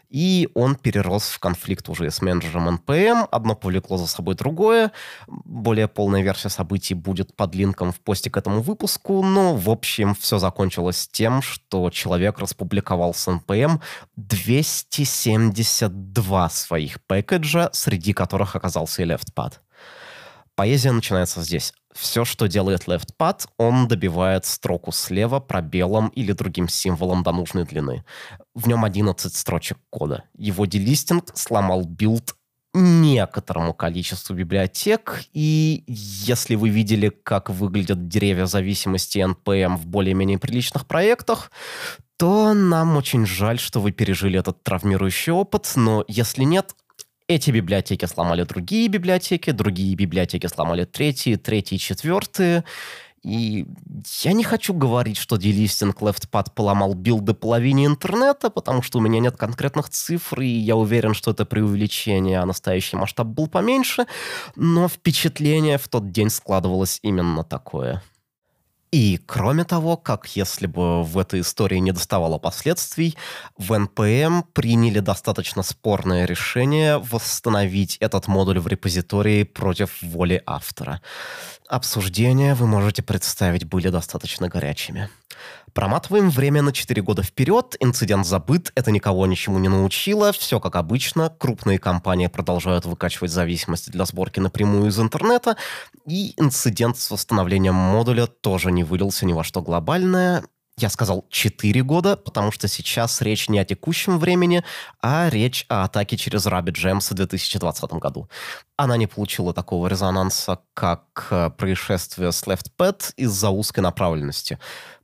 и 0.09 0.49
он 0.55 0.75
перерос 0.75 1.29
в 1.29 1.39
конфликт 1.39 1.87
уже 1.89 2.09
с 2.09 2.21
менеджером 2.21 2.77
NPM. 2.77 3.27
Одно 3.31 3.55
повлекло 3.55 3.97
за 3.97 4.07
собой 4.07 4.35
другое. 4.35 4.91
Более 5.27 5.87
полная 5.87 6.21
версия 6.21 6.49
событий 6.49 6.95
будет 6.95 7.35
под 7.35 7.55
линком 7.55 7.91
в 7.91 7.99
посте 7.99 8.31
к 8.31 8.37
этому 8.37 8.61
выпуску, 8.61 9.23
но, 9.23 9.55
в 9.55 9.69
общем, 9.69 10.15
все 10.15 10.39
закончилось 10.39 11.09
тем, 11.11 11.41
что 11.41 11.89
человек 11.91 12.39
распубликовал 12.39 13.13
с 13.13 13.27
NPM 13.27 13.81
272 14.15 16.49
своих 16.49 17.03
package 17.05 17.55
а, 17.55 17.69
среди 17.73 18.13
которых 18.13 18.55
оказался 18.55 19.03
и 19.03 19.05
LeftPad. 19.05 19.55
Поэзия 20.55 20.91
начинается 20.91 21.41
здесь. 21.41 21.73
Все, 21.93 22.23
что 22.23 22.47
делает 22.47 22.87
LeftPad, 22.87 23.47
он 23.57 23.87
добивает 23.87 24.45
строку 24.45 24.91
слева 24.91 25.39
пробелом 25.39 26.09
или 26.09 26.33
другим 26.33 26.69
символом 26.69 27.23
до 27.23 27.31
нужной 27.31 27.65
длины. 27.65 28.05
В 28.53 28.67
нем 28.67 28.85
11 28.85 29.33
строчек 29.35 29.77
кода. 29.89 30.23
Его 30.35 30.65
делистинг 30.65 31.35
сломал 31.35 31.83
билд 31.83 32.35
некоторому 32.75 33.73
количеству 33.73 34.35
библиотек, 34.35 35.23
и 35.33 35.83
если 35.87 36.53
вы 36.53 36.69
видели, 36.69 37.09
как 37.09 37.49
выглядят 37.49 38.07
деревья 38.07 38.45
зависимости 38.45 39.17
NPM 39.17 39.75
в 39.75 39.87
более-менее 39.87 40.37
приличных 40.37 40.85
проектах, 40.85 41.51
то 42.17 42.53
нам 42.53 42.97
очень 42.97 43.25
жаль, 43.25 43.57
что 43.57 43.79
вы 43.81 43.91
пережили 43.91 44.37
этот 44.37 44.61
травмирующий 44.61 45.31
опыт, 45.31 45.71
но 45.75 46.03
если 46.07 46.43
нет, 46.43 46.75
эти 47.29 47.51
библиотеки 47.51 48.05
сломали 48.05 48.43
другие 48.43 48.87
библиотеки, 48.87 49.51
другие 49.51 49.95
библиотеки 49.95 50.47
сломали 50.47 50.85
третьи, 50.85 51.35
третьи, 51.35 51.77
четвертые. 51.77 52.65
И 53.21 53.65
я 54.21 54.33
не 54.33 54.43
хочу 54.43 54.73
говорить, 54.73 55.17
что 55.17 55.37
делистинг 55.37 56.01
LeftPad 56.01 56.47
поломал 56.55 56.95
билды 56.95 57.33
половине 57.33 57.85
интернета, 57.85 58.49
потому 58.49 58.81
что 58.81 58.97
у 58.97 59.01
меня 59.01 59.19
нет 59.19 59.37
конкретных 59.37 59.89
цифр, 59.89 60.41
и 60.41 60.47
я 60.47 60.75
уверен, 60.75 61.13
что 61.13 61.31
это 61.31 61.45
преувеличение, 61.45 62.39
а 62.39 62.45
настоящий 62.45 62.97
масштаб 62.97 63.27
был 63.27 63.47
поменьше, 63.47 64.07
но 64.55 64.87
впечатление 64.87 65.77
в 65.77 65.87
тот 65.87 66.11
день 66.11 66.29
складывалось 66.29 66.99
именно 67.03 67.43
такое. 67.43 68.01
И 68.91 69.19
кроме 69.27 69.65
того, 69.65 69.97
как 69.97 70.35
если 70.35 70.65
бы 70.65 71.03
в 71.03 71.17
этой 71.19 71.41
истории 71.41 71.77
не 71.77 71.91
доставало 71.91 72.39
последствий, 72.39 73.15
в 73.57 73.71
NPM 73.71 74.43
приняли 74.53 74.99
достаточно 74.99 75.61
спорное 75.61 76.25
решение 76.25 76.97
восстановить 76.97 77.97
этот 77.97 78.27
модуль 78.27 78.59
в 78.59 78.67
репозитории 78.67 79.43
против 79.43 80.01
воли 80.01 80.41
автора. 80.45 81.01
Обсуждения, 81.67 82.55
вы 82.55 82.65
можете 82.65 83.03
представить, 83.03 83.65
были 83.65 83.89
достаточно 83.89 84.49
горячими. 84.49 85.09
Проматываем 85.73 86.29
время 86.29 86.61
на 86.61 86.71
4 86.71 87.01
года 87.01 87.23
вперед, 87.23 87.75
инцидент 87.79 88.25
забыт, 88.25 88.71
это 88.75 88.91
никого 88.91 89.25
ничему 89.27 89.59
не 89.59 89.67
научило, 89.67 90.31
все 90.31 90.59
как 90.59 90.75
обычно, 90.75 91.29
крупные 91.37 91.79
компании 91.79 92.27
продолжают 92.27 92.85
выкачивать 92.85 93.31
зависимости 93.31 93.89
для 93.89 94.05
сборки 94.05 94.39
напрямую 94.39 94.87
из 94.87 94.99
интернета, 94.99 95.57
и 96.07 96.33
инцидент 96.37 96.97
с 96.97 97.11
восстановлением 97.11 97.75
модуля 97.75 98.27
тоже 98.27 98.71
не 98.71 98.83
вылился 98.83 99.25
ни 99.25 99.33
во 99.33 99.43
что 99.43 99.61
глобальное, 99.61 100.43
я 100.81 100.89
сказал 100.89 101.25
4 101.29 101.83
года, 101.83 102.15
потому 102.15 102.51
что 102.51 102.69
сейчас 102.69 103.21
речь 103.21 103.49
не 103.49 103.59
о 103.59 103.65
текущем 103.65 104.17
времени, 104.17 104.63
а 105.01 105.27
речь 105.29 105.65
о 105.67 105.83
атаке 105.83 106.15
через 106.15 106.47
Rabbit 106.47 106.75
Gems 106.75 107.11
в 107.11 107.13
2020 107.15 107.91
году. 107.93 108.29
Она 108.77 108.95
не 108.95 109.05
получила 109.05 109.53
такого 109.53 109.87
резонанса, 109.87 110.59
как 110.73 111.27
э, 111.31 111.49
происшествие 111.49 112.31
с 112.31 112.43
LeftPad 112.43 113.13
из-за 113.17 113.49
узкой 113.49 113.81
направленности. 113.81 114.57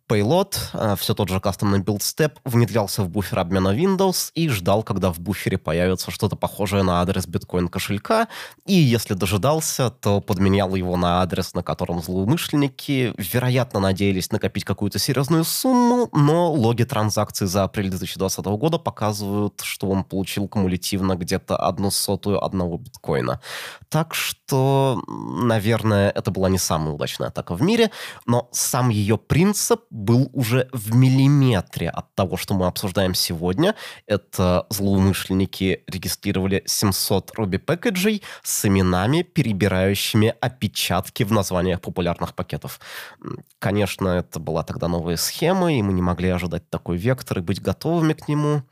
Payload, 0.08 0.56
э, 0.74 0.96
все 0.98 1.16
тот 1.16 1.30
же 1.30 1.40
кастомный 1.40 1.80
build 1.80 2.00
step, 2.00 2.34
внедрялся 2.44 3.02
в 3.04 3.10
буфер 3.10 3.40
обмена 3.40 3.76
Windows 3.76 4.32
и 4.36 4.50
ждал, 4.50 4.84
когда 4.84 5.12
в 5.12 5.20
буфере 5.20 5.58
появится 5.58 6.12
что-то 6.12 6.36
похожее 6.36 6.84
на 6.84 7.02
адрес 7.02 7.26
биткоин 7.26 7.68
кошелька, 7.70 8.28
и 8.68 8.74
если 8.74 9.16
дожидался, 9.16 9.90
то 9.90 10.22
подменял 10.22 10.76
его 10.76 10.96
на 10.96 11.22
адрес, 11.22 11.56
на 11.56 11.64
котором 11.64 12.04
злоумышленники, 12.04 13.14
вероятно, 13.18 13.80
надеялись 13.80 14.32
накопить 14.32 14.64
какую-то 14.64 15.00
серьезную 15.00 15.44
сумму, 15.44 16.10
но 16.12 16.52
логи 16.54 16.84
транзакций 16.84 17.48
за 17.48 17.64
апрель 17.64 17.90
2020 17.90 18.46
года 18.46 18.78
показывают, 18.78 19.62
что 19.62 19.90
он 19.90 20.04
получил 20.04 20.48
кумулятивно 20.48 21.16
где-то 21.16 21.56
одну 21.58 21.90
сотую 21.90 22.44
одного 22.44 22.78
биткоина. 22.78 23.42
Так 23.90 24.14
что, 24.14 25.02
наверное, 25.08 26.12
это 26.12 26.30
была 26.30 26.50
не 26.50 26.60
самая 26.60 26.94
удачная 26.94 27.30
атака 27.30 27.56
в 27.56 27.62
мире, 27.64 27.90
но 28.28 28.50
сам 28.52 28.90
ее 28.90 29.18
принцип 29.18 29.82
был 29.96 30.30
уже 30.34 30.68
в 30.74 30.94
миллиметре 30.94 31.90
от 31.90 32.14
того, 32.16 32.36
что 32.36 32.54
мы 32.54 32.68
обсуждаем 32.68 33.14
сегодня. 33.14 33.76
Это 34.06 34.68
злоумышленники 34.70 35.84
регистрировали 35.88 36.64
700 36.66 37.32
Ruby 37.32 37.60
пэкэджей 37.60 38.22
с 38.44 38.66
именами, 38.66 39.22
перебирающими 39.22 40.36
опечатки 40.42 41.24
в 41.24 41.32
названиях 41.32 41.80
популярных 41.80 42.36
пакетов. 42.36 42.82
Конечно, 43.60 44.10
это 44.10 44.40
была 44.40 44.64
тогда 44.64 44.90
новая 44.90 45.16
схема, 45.16 45.74
и 45.74 45.82
мы 45.82 45.94
не 45.94 46.02
могли 46.02 46.30
ожидать 46.30 46.70
такой 46.70 46.98
вектор 46.98 47.40
и 47.40 47.42
быть 47.42 47.62
готовыми 47.62 48.14
к 48.14 48.28
нему. 48.28 48.64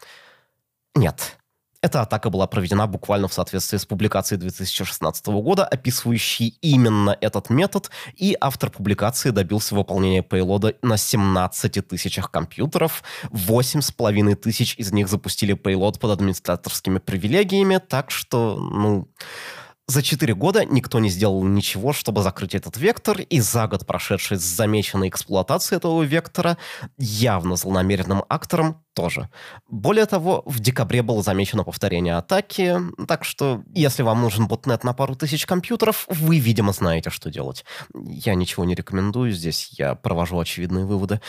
Нет, 0.94 1.38
Эта 1.84 2.00
атака 2.00 2.30
была 2.30 2.48
проведена 2.48 2.88
буквально 2.88 3.28
в 3.28 3.34
соответствии 3.34 3.78
с 3.78 3.86
публикацией 3.86 4.40
2016 4.40 5.26
года, 5.28 5.66
описывающей 5.66 6.58
именно 6.62 7.18
этот 7.20 7.50
метод, 7.50 7.92
и 8.16 8.38
автор 8.40 8.70
публикации 8.70 9.32
добился 9.32 9.76
выполнения 9.76 10.24
пейлода 10.24 10.76
на 10.82 10.96
17 10.96 11.86
тысячах 11.86 12.32
компьютеров. 12.32 13.04
8,5 13.32 14.36
тысяч 14.36 14.76
из 14.78 14.94
них 14.94 15.10
запустили 15.10 15.56
пейлод 15.56 16.00
под 16.00 16.12
администраторскими 16.12 17.00
привилегиями, 17.00 17.82
так 17.86 18.12
что, 18.12 18.56
ну... 18.56 19.10
За 19.86 20.02
четыре 20.02 20.34
года 20.34 20.64
никто 20.64 21.00
не 21.00 21.10
сделал 21.10 21.44
ничего, 21.44 21.92
чтобы 21.92 22.24
закрыть 22.24 22.56
этот 22.56 22.78
вектор, 22.78 23.20
и 23.20 23.42
за 23.42 23.68
год, 23.68 23.86
прошедший 23.86 24.38
с 24.38 24.44
замеченной 24.44 25.10
эксплуатацией 25.10 25.78
этого 25.78 26.02
вектора, 26.04 26.58
явно 26.98 27.58
злонамеренным 27.58 28.24
актором 28.30 28.82
тоже. 28.94 29.30
Более 29.68 30.06
того, 30.06 30.42
в 30.46 30.62
декабре 30.62 31.02
было 31.02 31.22
замечено 31.22 31.66
повторение 31.66 32.16
атаки, 32.16 32.78
так 33.10 33.26
что 33.26 33.62
если 33.74 34.04
вам 34.04 34.22
нужен 34.22 34.48
ботнет 34.48 34.86
на 34.86 34.94
пару 34.94 35.16
тысяч 35.16 35.46
компьютеров, 35.46 36.06
вы, 36.08 36.40
видимо, 36.40 36.72
знаете, 36.72 37.10
что 37.10 37.30
делать. 37.30 37.66
Я 37.94 38.36
ничего 38.36 38.64
не 38.64 38.76
рекомендую 38.76 39.34
здесь, 39.34 39.68
я 39.78 39.96
провожу 39.96 40.40
очевидные 40.40 40.86
выводы. 40.86 41.20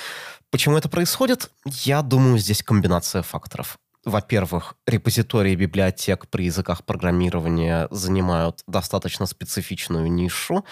Почему 0.50 0.76
это 0.76 0.88
происходит? 0.88 1.50
Я 1.64 2.02
думаю, 2.02 2.38
здесь 2.38 2.62
комбинация 2.62 3.22
факторов 3.22 3.78
во-первых, 4.04 4.74
репозитории 4.86 5.54
библиотек 5.54 6.26
при 6.28 6.44
языках 6.44 6.84
программирования 6.84 7.88
занимают 7.90 8.62
достаточно 8.66 9.26
специфичную 9.26 10.10
нишу, 10.12 10.64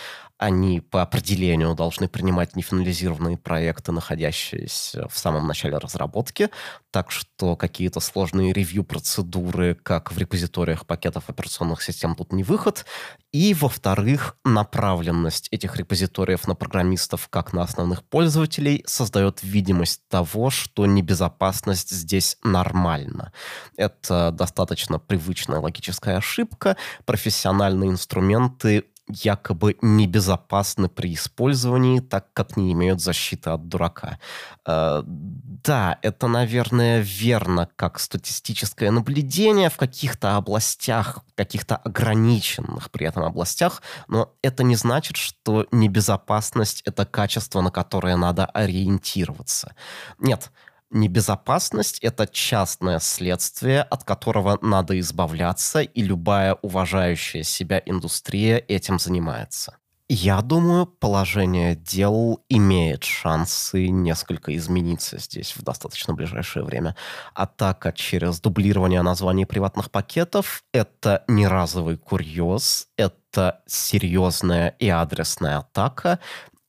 они 0.43 0.81
по 0.81 1.03
определению 1.03 1.77
должны 1.77 2.09
принимать 2.09 2.57
нефинализированные 2.57 3.37
проекты, 3.37 3.93
находящиеся 3.93 5.07
в 5.07 5.17
самом 5.17 5.47
начале 5.47 5.79
разработки, 5.79 6.51
так 6.91 7.13
что 7.13 7.55
какие-то 7.55 8.01
сложные 8.01 8.53
ревью-процедуры, 8.53 9.77
как 9.77 10.11
в 10.11 10.19
репозиториях 10.19 10.85
пакетов 10.85 11.31
операционных 11.31 11.81
систем, 11.81 12.17
тут 12.17 12.33
не 12.33 12.43
выход. 12.43 12.87
И, 13.31 13.55
во-вторых, 13.55 14.37
направленность 14.45 15.47
этих 15.53 15.77
репозиториев 15.77 16.49
на 16.49 16.57
программистов, 16.57 17.29
как 17.29 17.53
на 17.53 17.63
основных 17.63 18.03
пользователей, 18.03 18.83
создает 18.85 19.45
видимость 19.45 20.01
того, 20.09 20.51
что 20.51 20.87
небезопасность 20.87 21.91
здесь 21.91 22.37
нормальна. 22.43 23.33
Это 23.77 24.33
достаточно 24.33 24.99
привычная 24.99 25.61
логическая 25.61 26.17
ошибка. 26.17 26.77
Профессиональные 27.05 27.91
инструменты 27.91 28.87
якобы 29.09 29.77
небезопасны 29.83 30.89
при 30.89 31.15
использовании, 31.15 32.01
так 32.01 32.33
как 32.33 32.57
не 32.57 32.73
имеют 32.73 33.01
защиты 33.01 33.51
от 33.51 33.69
дурака. 33.69 34.19
Э, 34.67 35.03
да, 35.07 35.99
это, 36.03 36.29
наверное, 36.29 37.01
верно 37.01 37.69
как 37.77 37.99
статистическое 37.99 38.91
наблюдение 38.91 39.71
в 39.71 39.77
каких-то 39.77 40.37
областях, 40.37 41.21
каких-то 41.35 41.77
ограниченных 41.77 42.91
при 42.91 43.07
этом 43.07 43.25
областях, 43.25 43.83
но 44.09 44.35
это 44.43 44.63
не 44.63 44.77
значит, 44.77 45.17
что 45.17 45.67
небезопасность— 45.73 46.83
это 46.85 47.05
качество, 47.05 47.61
на 47.61 47.71
которое 47.71 48.17
надо 48.17 48.47
ориентироваться. 48.47 49.75
Нет, 50.19 50.51
Небезопасность— 50.93 51.99
это 52.03 52.27
частное 52.27 52.99
следствие, 52.99 53.83
от 53.83 54.05
которого 54.05 54.59
надо 54.61 55.01
избавляться, 55.01 55.81
и 55.81 56.03
любая 56.03 56.55
уважающая 56.61 57.43
себя 57.45 57.83
индустрия 57.87 58.59
этим 58.59 58.99
занимается. 58.99 59.79
Я 60.11 60.43
думаю, 60.43 60.85
положение 60.85 61.75
дел 61.75 62.45
имеет 62.51 63.05
шансы 63.05 63.89
несколько 63.89 64.55
измениться 64.55 65.17
здесь 65.19 65.57
в 65.57 65.63
достаточно 65.63 66.13
ближайшее 66.13 66.67
время. 66.67 66.95
Атака 67.33 67.95
через 67.95 68.39
дублирование 68.39 69.01
названий 69.01 69.47
приватных 69.47 69.91
пакетов— 69.91 70.65
это 70.75 71.25
не 71.29 71.49
разовый 71.49 71.97
курьез, 71.97 72.89
это 72.99 73.63
серьезная 73.67 74.75
и 74.79 74.91
адресная 74.91 75.57
атака, 75.57 76.19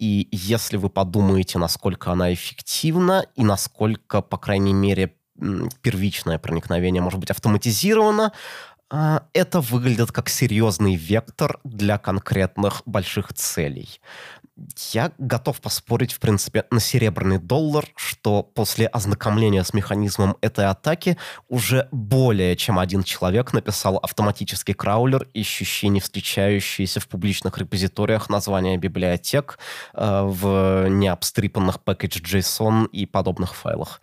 и 0.03 0.27
если 0.33 0.75
вы 0.75 0.89
подумаете, 0.89 1.59
насколько 1.59 2.11
она 2.11 2.33
эффективна 2.33 3.25
и 3.35 3.43
насколько, 3.45 4.21
по 4.21 4.37
крайней 4.37 4.73
мере, 4.73 5.15
первичное 5.81 6.37
проникновение 6.39 7.01
может 7.01 7.21
быть 7.21 7.31
автоматизировано, 7.31 8.33
это 9.33 9.59
выглядит 9.59 10.11
как 10.11 10.29
серьезный 10.29 10.95
вектор 10.95 11.59
для 11.63 11.97
конкретных 11.97 12.83
больших 12.85 13.33
целей. 13.33 13.99
Я 14.91 15.11
готов 15.17 15.61
поспорить, 15.61 16.13
в 16.13 16.19
принципе, 16.19 16.65
на 16.69 16.79
серебряный 16.79 17.39
доллар, 17.39 17.87
что 17.95 18.43
после 18.43 18.85
ознакомления 18.85 19.63
с 19.63 19.73
механизмом 19.73 20.37
этой 20.41 20.67
атаки 20.67 21.17
уже 21.49 21.87
более 21.91 22.55
чем 22.55 22.77
один 22.77 23.01
человек 23.01 23.51
написал 23.53 23.97
автоматический 23.97 24.73
краулер, 24.73 25.27
ищущий 25.33 25.89
не 25.89 25.99
встречающиеся 25.99 26.99
в 26.99 27.07
публичных 27.07 27.57
репозиториях 27.57 28.29
названия 28.29 28.77
библиотек 28.77 29.57
э, 29.95 30.21
в 30.23 30.87
необстрипанных 30.87 31.79
package.json 31.83 32.89
и 32.91 33.07
подобных 33.07 33.55
файлах. 33.55 34.01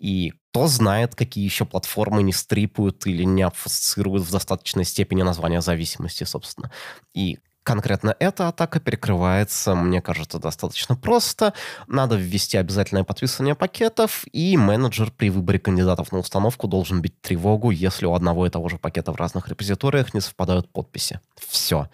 И 0.00 0.32
кто 0.50 0.66
знает, 0.66 1.14
какие 1.14 1.44
еще 1.44 1.64
платформы 1.64 2.22
не 2.22 2.32
стрипают 2.32 3.06
или 3.06 3.22
не 3.22 3.42
обфасцируют 3.42 4.24
в 4.24 4.32
достаточной 4.32 4.84
степени 4.84 5.22
названия 5.22 5.60
зависимости, 5.60 6.24
собственно. 6.24 6.72
И 7.14 7.38
конкретно 7.62 8.16
эта 8.18 8.48
атака 8.48 8.80
перекрывается, 8.80 9.74
мне 9.74 10.00
кажется, 10.00 10.38
достаточно 10.38 10.96
просто. 10.96 11.52
Надо 11.86 12.16
ввести 12.16 12.56
обязательное 12.56 13.04
подписывание 13.04 13.54
пакетов, 13.54 14.24
и 14.32 14.56
менеджер 14.56 15.12
при 15.12 15.30
выборе 15.30 15.58
кандидатов 15.58 16.12
на 16.12 16.18
установку 16.18 16.66
должен 16.66 17.02
бить 17.02 17.20
тревогу, 17.20 17.70
если 17.70 18.06
у 18.06 18.14
одного 18.14 18.46
и 18.46 18.50
того 18.50 18.68
же 18.70 18.78
пакета 18.78 19.12
в 19.12 19.16
разных 19.16 19.48
репозиториях 19.48 20.14
не 20.14 20.20
совпадают 20.20 20.72
подписи. 20.72 21.20
Все 21.36 21.88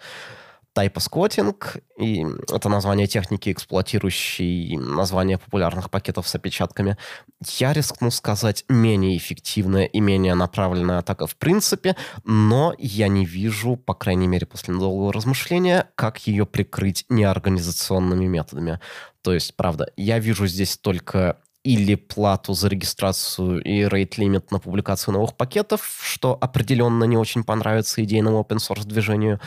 тайпоскотинг, 0.77 1.77
и 1.97 2.23
это 2.53 2.69
название 2.69 3.07
техники, 3.07 3.51
эксплуатирующей 3.51 4.77
название 4.77 5.39
популярных 5.39 5.89
пакетов 5.89 6.27
с 6.27 6.35
опечатками. 6.35 6.97
Я 7.57 7.73
рискну 7.73 8.11
сказать 8.11 8.63
менее 8.69 9.17
эффективная 9.17 9.85
и 9.85 9.99
менее 9.99 10.35
направленная 10.35 10.99
атака 10.99 11.25
в 11.25 11.35
принципе, 11.35 11.95
но 12.25 12.75
я 12.77 13.07
не 13.07 13.25
вижу, 13.25 13.75
по 13.75 13.95
крайней 13.95 14.27
мере 14.27 14.45
после 14.45 14.75
долгого 14.75 15.11
размышления, 15.11 15.89
как 15.95 16.19
ее 16.27 16.45
прикрыть 16.45 17.05
неорганизационными 17.09 18.27
методами. 18.27 18.79
То 19.23 19.33
есть, 19.33 19.55
правда, 19.55 19.91
я 19.97 20.19
вижу 20.19 20.45
здесь 20.45 20.77
только 20.77 21.39
или 21.67 21.95
плату 21.95 22.53
за 22.53 22.69
регистрацию 22.69 23.61
и 23.61 23.83
рейт-лимит 23.83 24.51
на 24.51 24.59
публикацию 24.59 25.13
новых 25.13 25.35
пакетов, 25.35 25.99
что 26.01 26.37
определенно 26.39 27.03
не 27.03 27.17
очень 27.17 27.43
понравится 27.43 28.01
идейному 28.01 28.39
open 28.39 28.59
source 28.59 28.85
движению, 28.85 29.41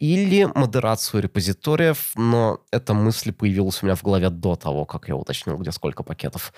или 0.00 0.48
модерацию 0.52 1.22
репозиториев, 1.22 2.10
но 2.16 2.58
эта 2.72 2.92
мысль 2.92 3.32
появилась 3.32 3.82
у 3.82 3.86
меня 3.86 3.94
в 3.94 4.02
голове 4.02 4.30
до 4.30 4.56
того, 4.56 4.84
как 4.84 5.06
я 5.06 5.14
уточнил, 5.14 5.58
где 5.58 5.70
сколько 5.70 6.02
пакетов. 6.02 6.52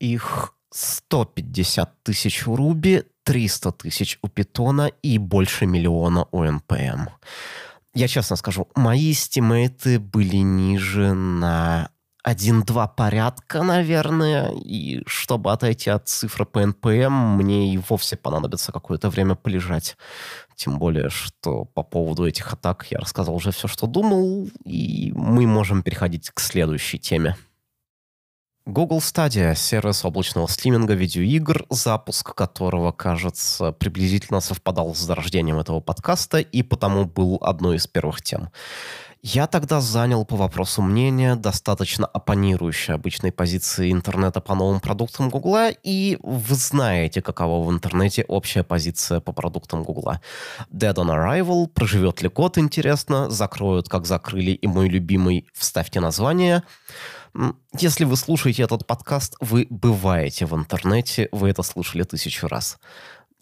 Их 0.00 0.54
150 0.72 2.02
тысяч 2.02 2.46
у 2.46 2.56
Ruby, 2.56 3.04
300 3.24 3.72
тысяч 3.72 4.18
у 4.22 4.28
Python 4.28 4.90
и 5.02 5.18
больше 5.18 5.66
миллиона 5.66 6.26
у 6.32 6.44
NPM. 6.44 7.08
Я 7.92 8.08
честно 8.08 8.36
скажу, 8.36 8.68
мои 8.74 9.12
стимейты 9.12 9.98
были 9.98 10.36
ниже 10.36 11.12
на 11.12 11.90
один-два 12.24 12.88
порядка, 12.88 13.62
наверное, 13.62 14.50
и 14.50 15.02
чтобы 15.06 15.52
отойти 15.52 15.90
от 15.90 16.08
цифры 16.08 16.46
по 16.46 16.62
NPM, 16.62 17.10
мне 17.36 17.74
и 17.74 17.78
вовсе 17.78 18.16
понадобится 18.16 18.72
какое-то 18.72 19.10
время 19.10 19.34
полежать. 19.34 19.98
Тем 20.56 20.78
более, 20.78 21.10
что 21.10 21.66
по 21.66 21.82
поводу 21.82 22.26
этих 22.26 22.50
атак 22.50 22.86
я 22.90 22.98
рассказал 22.98 23.34
уже 23.34 23.50
все, 23.50 23.68
что 23.68 23.86
думал, 23.86 24.48
и 24.64 25.12
мы 25.14 25.46
можем 25.46 25.82
переходить 25.82 26.30
к 26.30 26.40
следующей 26.40 26.98
теме. 26.98 27.36
Google 28.66 29.00
Stadia— 29.00 29.54
сервис 29.56 30.02
облачного 30.06 30.46
стриминга 30.46 30.94
видеоигр, 30.94 31.66
запуск 31.68 32.34
которого, 32.34 32.92
кажется, 32.92 33.72
приблизительно 33.72 34.40
совпадал 34.40 34.94
с 34.94 34.98
зарождением 34.98 35.58
этого 35.58 35.80
подкаста 35.80 36.38
и 36.38 36.62
потому 36.62 37.04
был 37.04 37.36
одной 37.42 37.76
из 37.76 37.86
первых 37.86 38.22
тем. 38.22 38.48
Я 39.26 39.46
тогда 39.46 39.80
занял 39.80 40.26
по 40.26 40.36
вопросу 40.36 40.82
мнения, 40.82 41.34
достаточно 41.34 42.04
оппонирующей 42.04 42.92
обычной 42.92 43.32
позиции 43.32 43.90
интернета 43.90 44.42
по 44.42 44.54
новым 44.54 44.80
продуктам 44.80 45.30
Гугла, 45.30 45.70
и 45.70 46.18
вы 46.22 46.54
знаете, 46.54 47.22
какова 47.22 47.66
в 47.66 47.72
интернете 47.72 48.26
общая 48.28 48.64
позиция 48.64 49.20
по 49.20 49.32
продуктам 49.32 49.82
Гугла. 49.82 50.20
Dead 50.70 50.94
on 50.94 51.08
Arrival, 51.08 51.68
проживет 51.68 52.20
ли 52.20 52.28
год, 52.28 52.58
интересно, 52.58 53.30
закроют, 53.30 53.88
как 53.88 54.04
закрыли, 54.04 54.50
и 54.50 54.66
мой 54.66 54.90
любимый 54.90 55.46
«Вставьте 55.54 56.00
название». 56.00 56.62
Если 57.78 58.04
вы 58.04 58.16
слушаете 58.16 58.62
этот 58.62 58.86
подкаст, 58.86 59.36
вы 59.40 59.66
бываете 59.70 60.44
в 60.44 60.54
интернете, 60.54 61.30
вы 61.32 61.48
это 61.48 61.62
слышали 61.62 62.02
тысячу 62.02 62.46
раз. 62.46 62.78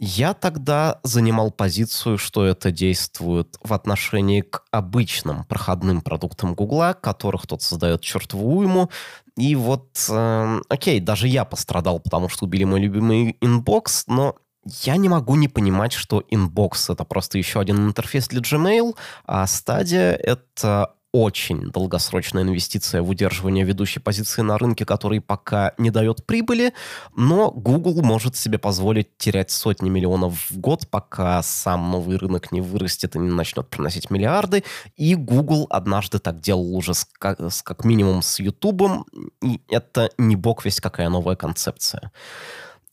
Я 0.05 0.35
тогда 0.35 0.99
занимал 1.05 1.53
позицию, 1.53 2.19
что 2.19 2.45
это 2.45 2.73
действует 2.73 3.57
в 3.62 3.73
отношении 3.73 4.41
к 4.41 4.65
обычным 4.73 5.45
проходным 5.45 6.01
продуктам 6.01 6.55
Гугла, 6.55 6.99
которых 7.01 7.47
тот 7.47 7.62
создает 7.62 8.01
чертову 8.01 8.57
уйму. 8.57 8.91
И 9.37 9.55
вот, 9.55 10.05
э, 10.11 10.61
окей, 10.69 10.99
даже 10.99 11.29
я 11.29 11.45
пострадал, 11.45 12.01
потому 12.01 12.29
что 12.29 12.47
убили 12.47 12.65
мой 12.65 12.81
любимый 12.81 13.37
Inbox, 13.41 14.09
но 14.09 14.35
я 14.65 14.97
не 14.97 15.09
могу 15.09 15.37
не 15.37 15.47
понимать, 15.47 15.93
что 15.93 16.21
Inbox— 16.33 16.73
это 16.93 17.05
просто 17.05 17.38
еще 17.38 17.61
один 17.61 17.87
интерфейс 17.87 18.27
для 18.27 18.41
Gmail, 18.41 18.97
а 19.25 19.45
Stadia— 19.45 20.11
это 20.19 20.95
очень 21.12 21.70
долгосрочная 21.70 22.42
инвестиция 22.42 23.03
в 23.03 23.11
удерживание 23.11 23.64
ведущей 23.64 24.01
позиции 24.01 24.40
на 24.40 24.57
рынке, 24.57 24.87
который 24.87 25.20
пока 25.20 25.75
не 25.77 25.90
дает 25.90 26.25
прибыли, 26.25 26.72
но 27.14 27.51
Google 27.51 28.03
может 28.03 28.35
себе 28.35 28.59
позволить 28.59 29.16
терять 29.18 29.51
сотни 29.51 29.90
миллионов 29.90 30.51
в 30.51 30.59
год, 30.59 30.88
пока 30.88 31.42
сам 31.42 31.90
новый 31.90 32.16
рынок 32.16 32.51
не 32.51 32.62
вырастет 32.62 33.14
и 33.14 33.18
не 33.18 33.31
начнет 33.31 33.68
приносить 33.68 34.11
миллиарды. 34.11 34.64
И 34.96 35.14
Google 35.14 35.66
однажды 35.68 36.18
так 36.18 36.40
делал 36.40 36.75
уже 36.75 36.94
с, 36.94 37.07
как, 37.18 37.40
с, 37.40 37.62
как 37.62 37.85
минимум 37.85 38.22
с 38.22 38.40
YouTube, 38.40 39.07
и 39.42 39.61
это 39.68 40.11
не 40.16 40.35
бог 40.35 40.64
весть 40.64 40.81
какая 40.81 41.11
новая 41.11 41.37
концепция. 41.37 42.11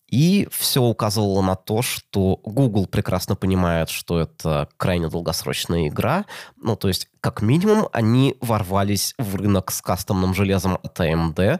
И 0.10 0.48
все 0.52 0.82
указывало 0.82 1.42
на 1.42 1.56
то, 1.56 1.82
что 1.82 2.40
Google 2.44 2.88
прекрасно 2.88 3.36
понимает, 3.36 3.90
что 3.90 4.20
это 4.20 4.70
крайне 4.78 5.08
долгосрочная 5.08 5.88
игра. 5.88 6.26
Ну, 6.58 6.76
то 6.76 6.88
есть, 6.88 7.08
как 7.22 7.42
минимум, 7.42 7.88
они 7.92 8.36
ворвались 8.42 9.14
в 9.18 9.36
рынок 9.36 9.72
с 9.72 9.82
кастомным 9.82 10.34
железом 10.34 10.80
от 10.82 11.00
AMD, 11.00 11.60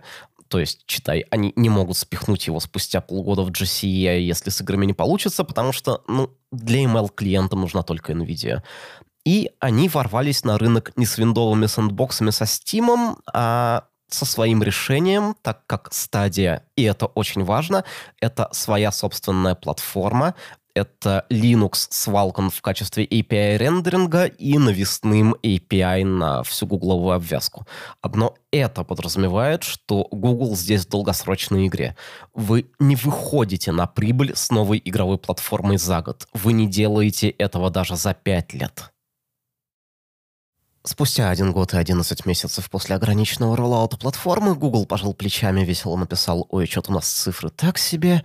то 0.50 0.60
есть, 0.60 0.82
читай, 0.88 1.26
они 1.30 1.54
не 1.56 1.70
могут 1.70 1.96
спихнуть 1.96 2.48
его 2.48 2.60
спустя 2.60 3.02
полгода 3.02 3.44
в 3.44 3.52
GCE, 3.52 4.20
если 4.20 4.50
с 4.50 4.62
играми 4.62 4.88
не 4.88 4.94
получится, 4.94 5.44
потому 5.44 5.72
что, 5.72 6.04
ну, 6.08 6.32
для 6.52 6.84
ML-клиента 6.86 7.56
нужна 7.56 7.84
только 7.84 8.14
NVIDIA. 8.14 8.64
И 9.26 9.52
они 9.60 9.90
ворвались 9.90 10.44
на 10.44 10.58
рынок 10.58 10.92
не 10.96 11.06
с 11.06 11.20
виндовыми 11.20 11.68
сэндбоксами 11.68 12.32
со 12.32 12.46
Steam, 12.46 13.16
а 13.32 13.84
со 14.10 14.26
своим 14.26 14.64
решением, 14.64 15.36
так 15.42 15.66
как 15.68 15.94
стадия, 15.94 16.64
и 16.76 16.84
это 16.84 17.06
очень 17.08 17.44
важно, 17.44 17.84
это 18.20 18.50
своя 18.52 18.92
собственная 18.92 19.56
платформа, 19.56 20.36
это 20.76 21.26
Linux 21.30 21.88
с 21.90 22.08
Vulkan 22.08 22.50
в 22.50 22.62
качестве 22.62 23.06
API 23.06 23.58
рендеринга 23.58 24.26
и 24.26 24.58
навесным 24.58 25.36
API 25.44 26.06
на 26.06 26.44
всю 26.44 26.68
гугловую 26.68 27.16
обвязку. 27.16 27.66
Одно 28.02 28.36
это 28.52 28.84
подразумевает, 28.84 29.64
что 29.64 30.08
Google 30.12 30.56
здесь 30.56 30.86
в 30.86 30.90
долгосрочной 30.90 31.68
игре. 31.68 31.96
Вы 32.34 32.72
не 32.80 32.96
выходите 32.96 33.72
на 33.72 33.88
прибыль 33.88 34.36
с 34.36 34.52
новой 34.52 34.82
игровой 34.84 35.18
платформой 35.18 35.78
за 35.78 36.02
год. 36.02 36.28
Вы 36.34 36.54
не 36.54 36.68
делаете 36.68 37.30
этого 37.30 37.70
даже 37.70 37.96
за 37.96 38.14
пять 38.14 38.54
лет. 38.54 38.92
Спустя 40.84 41.30
один 41.30 41.52
год 41.52 41.74
и 41.74 41.78
11 41.78 42.26
месяцев 42.26 42.70
после 42.70 42.96
ограниченного 42.96 43.58
роллаута 43.58 43.98
платформы 43.98 44.56
Google 44.56 44.86
пожал 44.86 45.14
плечами, 45.14 45.66
весело 45.66 45.98
написал 45.98 46.48
«Ой, 46.50 46.68
что-то 46.68 46.92
у 46.92 46.94
нас 46.94 47.08
цифры 47.08 47.50
так 47.50 47.78
себе». 47.78 48.24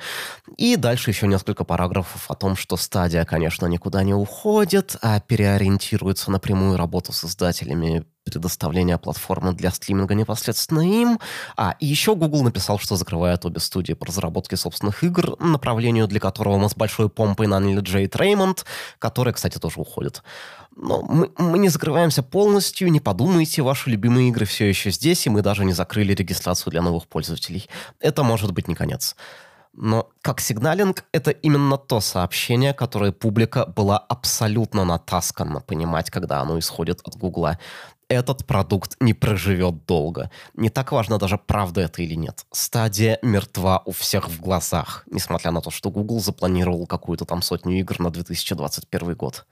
И 0.57 0.77
дальше 0.77 1.11
еще 1.11 1.27
несколько 1.27 1.65
параграфов 1.65 2.31
о 2.31 2.35
том, 2.37 2.55
что 2.55 2.77
стадия, 2.77 3.25
конечно, 3.25 3.67
никуда 3.67 4.05
не 4.05 4.15
уходит, 4.15 4.97
а 5.03 5.19
переориентируется 5.19 6.31
на 6.31 6.39
прямую 6.39 6.77
работу 6.77 7.13
с 7.13 7.25
издателями 7.25 8.07
предоставления 8.25 8.99
платформы 8.99 9.53
для 9.53 9.71
стриминга 9.71 10.15
непосредственно 10.15 10.81
им. 10.81 11.21
А, 11.57 11.77
и 11.79 11.87
еще 11.87 12.17
Google 12.17 12.43
написал, 12.43 12.79
что 12.79 12.97
закрывает 12.97 13.45
обе 13.45 13.61
студии 13.61 13.93
по 13.93 14.07
разработке 14.07 14.57
собственных 14.57 15.05
игр, 15.05 15.37
направлению 15.39 16.09
для 16.09 16.21
которого 16.21 16.59
мы 16.59 16.69
с 16.69 16.75
большой 16.75 17.09
помпой 17.09 17.47
наняли 17.47 17.81
Джейд 17.81 18.17
Реймонд, 18.17 18.65
который, 18.99 19.33
кстати, 19.33 19.59
тоже 19.59 19.81
уходит. 19.81 20.23
Но 20.77 21.03
мы, 21.03 21.31
мы 21.39 21.59
не 21.59 21.69
закрываемся 21.69 22.23
полностью, 22.23 22.91
не 22.91 22.99
подумайте, 22.99 23.63
ваши 23.63 23.91
любимые 23.91 24.31
игры 24.31 24.45
все 24.45 24.69
еще 24.69 24.91
здесь, 24.91 25.27
и 25.27 25.31
мы 25.31 25.43
даже 25.43 25.65
не 25.65 25.73
закрыли 25.73 26.15
регистрацию 26.15 26.71
для 26.73 26.83
новых 26.83 27.07
пользователей. 27.07 27.69
Это 28.01 28.25
может 28.25 28.53
быть 28.53 28.67
не 28.67 28.75
конец. 28.75 29.15
Но 29.77 30.11
как 30.23 30.41
сигналинг, 30.41 31.05
это 31.13 31.33
именно 31.33 31.77
то 31.77 32.01
сообщение, 32.01 32.73
которое 32.73 33.11
публика 33.11 33.67
была 33.67 33.99
абсолютно 33.99 34.85
натаскана 34.85 35.61
понимать, 35.61 36.11
когда 36.11 36.41
оно 36.41 36.59
исходит 36.61 37.01
от 37.05 37.17
Гугла. 37.17 37.59
Этот 38.09 38.47
продукт 38.47 38.97
не 39.01 39.15
проживет 39.15 39.87
долго. 39.87 40.31
Не 40.55 40.71
так 40.71 40.93
важно 40.93 41.19
даже, 41.19 41.39
правда 41.39 41.83
это 41.83 42.03
или 42.03 42.15
нет. 42.15 42.45
Стадия 42.53 43.19
мертва 43.23 43.83
у 43.85 43.93
всех 43.93 44.29
в 44.29 44.41
глазах, 44.41 45.05
несмотря 45.11 45.51
на 45.51 45.61
то, 45.61 45.71
что 45.71 45.91
Google 45.91 46.21
запланировал 46.21 46.87
какую-то 46.87 47.25
там 47.25 47.43
сотню 47.43 47.79
игр 47.79 48.01
на 48.01 48.11
2021 48.11 49.15
год 49.15 49.47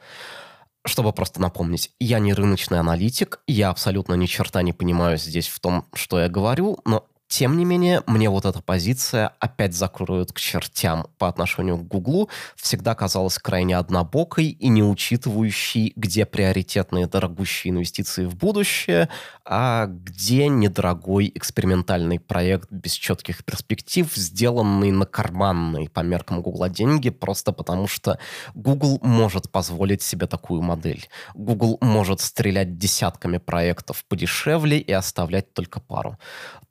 чтобы 0.84 1.12
просто 1.12 1.40
напомнить, 1.40 1.92
я 2.00 2.18
не 2.18 2.34
рыночный 2.34 2.80
аналитик, 2.80 3.40
я 3.46 3.70
абсолютно 3.70 4.14
ни 4.14 4.26
черта 4.26 4.62
не 4.62 4.72
понимаю 4.72 5.16
здесь 5.16 5.46
в 5.46 5.60
том, 5.60 5.86
что 5.94 6.18
я 6.18 6.28
говорю, 6.28 6.78
но 6.84 7.06
тем 7.32 7.56
не 7.56 7.64
менее, 7.64 8.02
мне 8.06 8.28
вот 8.28 8.44
эта 8.44 8.60
позиция 8.60 9.32
опять 9.40 9.72
закроют 9.72 10.32
к 10.32 10.38
чертям 10.38 11.06
по 11.16 11.28
отношению 11.28 11.78
к 11.78 11.88
Гуглу. 11.88 12.28
Всегда 12.56 12.94
казалась 12.94 13.38
крайне 13.38 13.78
однобокой 13.78 14.48
и 14.48 14.68
не 14.68 14.82
учитывающей, 14.82 15.94
где 15.96 16.26
приоритетные 16.26 17.06
дорогущие 17.06 17.72
инвестиции 17.72 18.26
в 18.26 18.36
будущее, 18.36 19.08
а 19.46 19.86
где 19.86 20.48
недорогой 20.48 21.32
экспериментальный 21.34 22.20
проект 22.20 22.70
без 22.70 22.92
четких 22.92 23.46
перспектив, 23.46 24.14
сделанный 24.14 24.90
на 24.90 25.06
карманные 25.06 25.88
по 25.88 26.00
меркам 26.00 26.42
Гугла 26.42 26.68
деньги, 26.68 27.08
просто 27.08 27.52
потому 27.52 27.86
что 27.86 28.18
Google 28.54 28.98
может 29.00 29.50
позволить 29.50 30.02
себе 30.02 30.26
такую 30.26 30.60
модель. 30.60 31.08
Google 31.32 31.78
может 31.80 32.20
стрелять 32.20 32.76
десятками 32.76 33.38
проектов 33.38 34.04
подешевле 34.04 34.78
и 34.78 34.92
оставлять 34.92 35.54
только 35.54 35.80
пару. 35.80 36.18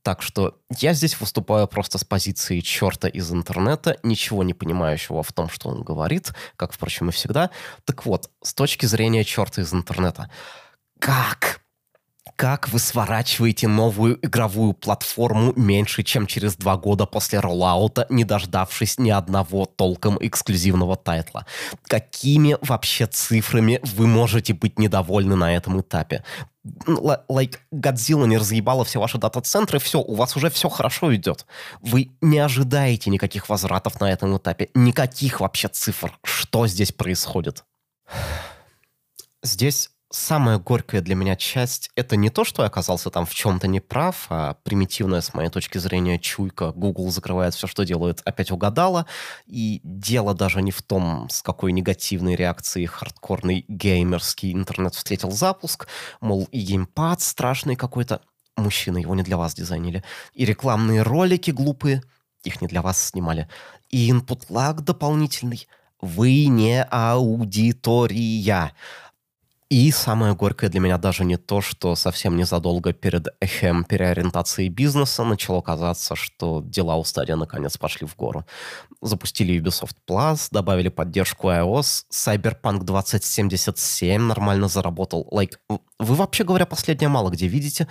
Так 0.04 0.24
что 0.24 0.51
я 0.78 0.94
здесь 0.94 1.20
выступаю 1.20 1.68
просто 1.68 1.98
с 1.98 2.04
позиции 2.04 2.60
черта 2.60 3.08
из 3.08 3.32
интернета, 3.32 3.98
ничего 4.04 4.44
не 4.44 4.54
понимающего 4.54 5.24
в 5.24 5.32
том, 5.34 5.50
что 5.50 5.70
он 5.70 5.84
говорит, 5.84 6.34
как, 6.56 6.74
впрочем, 6.74 7.10
и 7.10 7.12
всегда. 7.12 7.50
Так 7.86 8.06
вот, 8.06 8.30
с 8.44 8.54
точки 8.54 8.86
зрения 8.86 9.24
черта 9.24 9.62
из 9.62 9.74
интернета, 9.74 10.30
как 11.00 11.61
как 12.36 12.70
вы 12.70 12.80
сворачиваете 12.80 13.68
новую 13.68 14.24
игровую 14.26 14.74
платформу 14.74 15.54
меньше, 15.56 16.04
чем 16.04 16.28
через 16.28 16.56
два 16.56 16.78
года 16.78 17.06
после 17.06 17.40
роллаута, 17.40 18.06
не 18.10 18.24
дождавшись 18.24 18.98
ни 18.98 19.10
одного 19.10 19.66
толком 19.66 20.18
эксклюзивного 20.20 20.96
тайтла? 20.96 21.46
Какими 21.88 22.58
вообще 22.62 23.08
цифрами 23.08 23.80
вы 23.96 24.08
можете 24.08 24.54
быть 24.54 24.80
недовольны 24.80 25.36
на 25.36 25.56
этом 25.56 25.82
этапе? 25.82 26.24
like, 27.28 27.58
Годзилла 27.72 28.26
не 28.26 28.38
разъебала 28.38 28.86
все 28.86 29.00
ваши 29.00 29.18
дата-центры, 29.18 29.80
все, 29.80 30.00
у 30.00 30.16
вас 30.16 30.36
уже 30.36 30.50
все 30.50 30.70
хорошо 30.70 31.14
идет. 31.16 31.46
Вы 31.82 32.12
не 32.22 32.40
ожидаете 32.40 33.10
никаких 33.10 33.50
возвратов 33.50 34.00
на 34.00 34.12
этом 34.12 34.38
этапе, 34.38 34.70
никаких 34.74 35.40
вообще 35.40 35.68
цифр. 35.68 36.18
Что 36.24 36.68
здесь 36.68 36.92
происходит? 36.92 37.64
Здесь 39.44 39.90
самая 40.12 40.60
горькая 40.60 41.02
для 41.02 41.16
меня 41.16 41.36
часть— 41.36 41.90
это 41.96 42.16
не 42.16 42.30
то, 42.30 42.44
что 42.44 42.62
я 42.62 42.68
оказался 42.68 43.10
там 43.10 43.26
в 43.26 43.34
чем-то 43.34 43.68
неправ, 43.68 44.28
а 44.30 44.56
примитивная, 44.64 45.22
с 45.22 45.34
моей 45.34 45.50
точки 45.50 45.78
зрения, 45.78 46.20
чуйка. 46.20 46.72
Google 46.72 47.10
закрывает 47.12 47.54
все, 47.54 47.68
что 47.68 47.84
делает, 47.84 48.22
опять 48.26 48.52
угадала. 48.52 49.06
И 49.48 49.82
дело 49.84 50.34
даже 50.34 50.62
не 50.62 50.72
в 50.72 50.82
том, 50.82 51.30
с 51.30 51.42
какой 51.42 51.72
негативной 51.72 52.36
реакцией 52.36 52.86
хардкорный 52.86 53.66
геймерский 53.68 54.54
интернет 54.54 54.96
встретил 54.96 55.32
запуск. 55.32 55.88
Мол, 56.20 56.48
и 56.52 56.60
геймпад 56.60 57.22
страшный 57.22 57.76
какой-то. 57.76 58.22
Мужчина, 58.58 58.98
его 58.98 59.16
не 59.16 59.24
для 59.24 59.38
вас 59.38 59.56
дизайнили. 59.56 60.04
И 60.34 60.46
рекламные 60.46 61.02
ролики 61.04 61.52
глупые, 61.52 62.04
их 62.44 62.62
не 62.62 62.68
для 62.68 62.82
вас 62.82 63.02
снимали. 63.02 63.48
И 63.90 64.10
input 64.12 64.48
lag 64.50 64.82
дополнительный. 64.82 65.68
Вы 66.02 66.48
не 66.48 66.84
аудитория. 66.84 68.74
И 69.72 69.90
самое 69.92 70.36
горькое 70.36 70.70
для 70.70 70.82
меня 70.82 70.98
даже 70.98 71.24
не 71.24 71.38
то, 71.38 71.62
что 71.62 71.96
совсем 71.96 72.36
незадолго 72.36 72.92
перед 72.92 73.28
эхем 73.40 73.86
переориентации 73.86 74.68
бизнеса 74.68 75.24
начало 75.24 75.62
казаться, 75.62 76.14
что 76.18 76.62
дела 76.62 76.98
у 76.98 77.06
стадия 77.06 77.38
наконец 77.38 77.78
пошли 77.78 78.06
в 78.06 78.18
гору. 78.18 78.46
Запустили 79.02 79.58
Ubisoft 79.58 79.96
Plus, 80.06 80.50
добавили 80.52 80.90
поддержку 80.90 81.48
iOS, 81.48 82.04
Cyberpunk 82.12 82.84
2077 82.84 84.22
нормально 84.22 84.68
заработал. 84.68 85.26
Like, 85.32 85.54
вы 85.70 86.16
вообще 86.16 86.44
говоря, 86.44 86.66
последнее 86.66 87.08
мало 87.08 87.30
где 87.30 87.48
видите, 87.48 87.88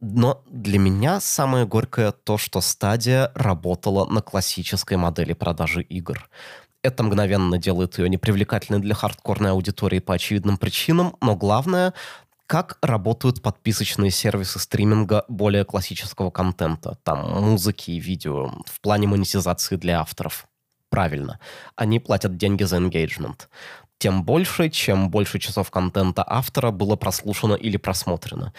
но 0.00 0.42
для 0.50 0.80
меня 0.80 1.20
самое 1.20 1.64
горькое 1.64 2.10
то, 2.10 2.38
что 2.38 2.60
стадия 2.60 3.30
работала 3.36 4.04
на 4.04 4.20
классической 4.20 4.96
модели 4.96 5.34
продажи 5.34 5.82
игр. 5.82 6.28
Это 6.82 7.02
мгновенно 7.02 7.58
делает 7.58 7.98
ее 7.98 8.08
непривлекательной 8.08 8.80
для 8.80 8.94
хардкорной 8.94 9.50
аудитории 9.50 9.98
по 9.98 10.14
очевидным 10.14 10.56
причинам, 10.56 11.16
но 11.20 11.36
главное, 11.36 11.92
как 12.46 12.78
работают 12.82 13.42
подписочные 13.42 14.10
сервисы 14.10 14.58
стриминга 14.58 15.24
более 15.28 15.64
классического 15.64 16.30
контента, 16.30 16.96
там 17.04 17.30
музыки 17.42 17.90
и 17.92 18.00
видео, 18.00 18.50
в 18.66 18.80
плане 18.80 19.06
монетизации 19.06 19.76
для 19.76 20.00
авторов. 20.00 20.48
Правильно, 20.88 21.38
они 21.76 22.00
платят 22.00 22.36
деньги 22.36 22.64
за 22.64 22.78
engagement. 22.78 23.42
Тем 23.98 24.24
больше, 24.24 24.70
чем 24.70 25.10
больше 25.10 25.38
часов 25.38 25.70
контента 25.70 26.24
автора 26.26 26.70
было 26.70 26.96
прослушано 26.96 27.54
или 27.54 27.76
просмотрено. 27.76 28.54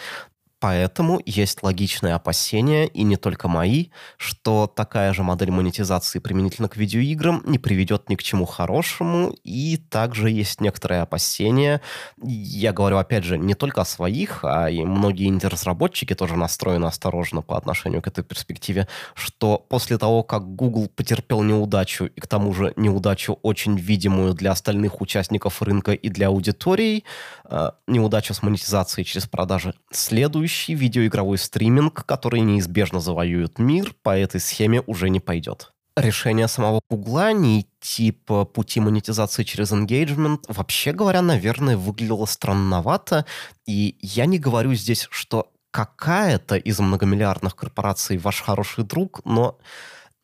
Поэтому 0.62 1.20
есть 1.26 1.64
логичное 1.64 2.14
опасение, 2.14 2.86
и 2.86 3.02
не 3.02 3.16
только 3.16 3.48
мои, 3.48 3.86
что 4.16 4.68
такая 4.68 5.12
же 5.12 5.24
модель 5.24 5.50
монетизации 5.50 6.20
применительно 6.20 6.68
к 6.68 6.76
видеоиграм 6.76 7.42
не 7.44 7.58
приведет 7.58 8.08
ни 8.08 8.14
к 8.14 8.22
чему 8.22 8.46
хорошему, 8.46 9.34
и 9.42 9.76
также 9.76 10.30
есть 10.30 10.60
некоторые 10.60 11.00
опасения. 11.00 11.80
Я 12.22 12.72
говорю, 12.72 12.98
опять 12.98 13.24
же, 13.24 13.38
не 13.38 13.54
только 13.54 13.80
о 13.80 13.84
своих, 13.84 14.44
а 14.44 14.70
и 14.70 14.84
многие 14.84 15.26
инди-разработчики 15.26 16.14
тоже 16.14 16.36
настроены 16.36 16.84
осторожно 16.84 17.42
по 17.42 17.58
отношению 17.58 18.00
к 18.00 18.06
этой 18.06 18.22
перспективе, 18.22 18.86
что 19.14 19.58
после 19.58 19.98
того, 19.98 20.22
как 20.22 20.54
Google 20.54 20.86
потерпел 20.94 21.42
неудачу, 21.42 22.04
и 22.04 22.20
к 22.20 22.28
тому 22.28 22.54
же 22.54 22.72
неудачу 22.76 23.36
очень 23.42 23.76
видимую 23.76 24.32
для 24.32 24.52
остальных 24.52 25.00
участников 25.00 25.60
рынка 25.60 25.90
и 25.90 26.08
для 26.08 26.28
аудитории, 26.28 27.02
э, 27.50 27.70
неудачу 27.88 28.32
с 28.32 28.44
монетизацией 28.44 29.04
через 29.04 29.26
продажи, 29.26 29.74
следующий 29.90 30.51
будущий 30.52 30.74
видеоигровой 30.74 31.38
стриминг, 31.38 32.04
который 32.04 32.40
неизбежно 32.40 33.00
завоюет 33.00 33.58
мир, 33.58 33.94
по 34.02 34.10
этой 34.10 34.38
схеме 34.38 34.82
уже 34.86 35.08
не 35.08 35.18
пойдет. 35.18 35.72
Решение 35.96 36.46
самого 36.46 36.82
Гугла 36.90 37.32
не 37.32 37.60
идти 37.60 38.12
по 38.12 38.44
пути 38.44 38.80
монетизации 38.80 39.44
через 39.44 39.72
engagement, 39.72 40.40
вообще 40.48 40.92
говоря, 40.92 41.22
наверное, 41.22 41.78
выглядело 41.78 42.26
странновато. 42.26 43.24
И 43.66 43.96
я 44.02 44.26
не 44.26 44.38
говорю 44.38 44.74
здесь, 44.74 45.08
что 45.10 45.46
какая-то 45.70 46.56
из 46.56 46.78
многомиллиардных 46.80 47.56
корпораций 47.56 48.18
ваш 48.18 48.42
хороший 48.42 48.84
друг, 48.84 49.22
но 49.24 49.56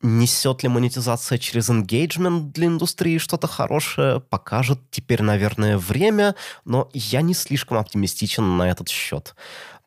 Несет 0.01 0.63
ли 0.63 0.69
монетизация 0.69 1.37
через 1.37 1.69
engagement 1.69 2.53
для 2.53 2.67
индустрии 2.67 3.17
что-то 3.17 3.47
хорошее, 3.47 4.21
покажет 4.21 4.79
теперь, 4.91 5.21
наверное, 5.21 5.77
время, 5.77 6.35
но 6.63 6.89
я 6.93 7.21
не 7.21 7.33
слишком 7.33 7.77
оптимистичен 7.77 8.55
на 8.55 8.69
этот 8.69 8.87
счет 8.87 9.35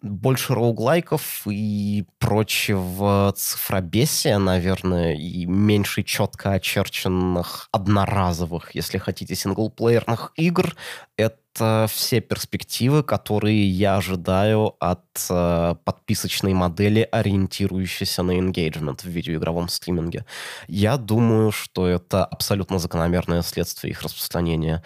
больше 0.03 0.55
роуглайков 0.55 1.43
и 1.47 2.05
прочего 2.19 3.33
цифробесия, 3.37 4.39
наверное, 4.39 5.15
и 5.15 5.47
меньше 5.47 6.03
четко 6.03 6.53
очерченных 6.53 7.69
одноразовых, 7.71 8.75
если 8.75 8.99
хотите, 8.99 9.35
синглплеерных 9.35 10.33
игр. 10.37 10.75
Это 11.17 11.87
все 11.89 12.21
перспективы, 12.21 13.03
которые 13.03 13.69
я 13.69 13.97
ожидаю 13.97 14.75
от 14.81 15.05
э, 15.31 15.75
подписочной 15.85 16.55
модели, 16.55 17.07
ориентирующейся 17.11 18.23
на 18.23 18.39
engagement 18.39 19.03
в 19.03 19.07
видеоигровом 19.07 19.69
стриминге. 19.69 20.25
Я 20.67 20.97
думаю, 20.97 21.53
что 21.53 21.87
это 21.87 22.25
абсолютно 22.25 22.79
закономерное 22.79 23.43
следствие 23.43 23.93
их 23.93 24.03
распространения. 24.03 24.83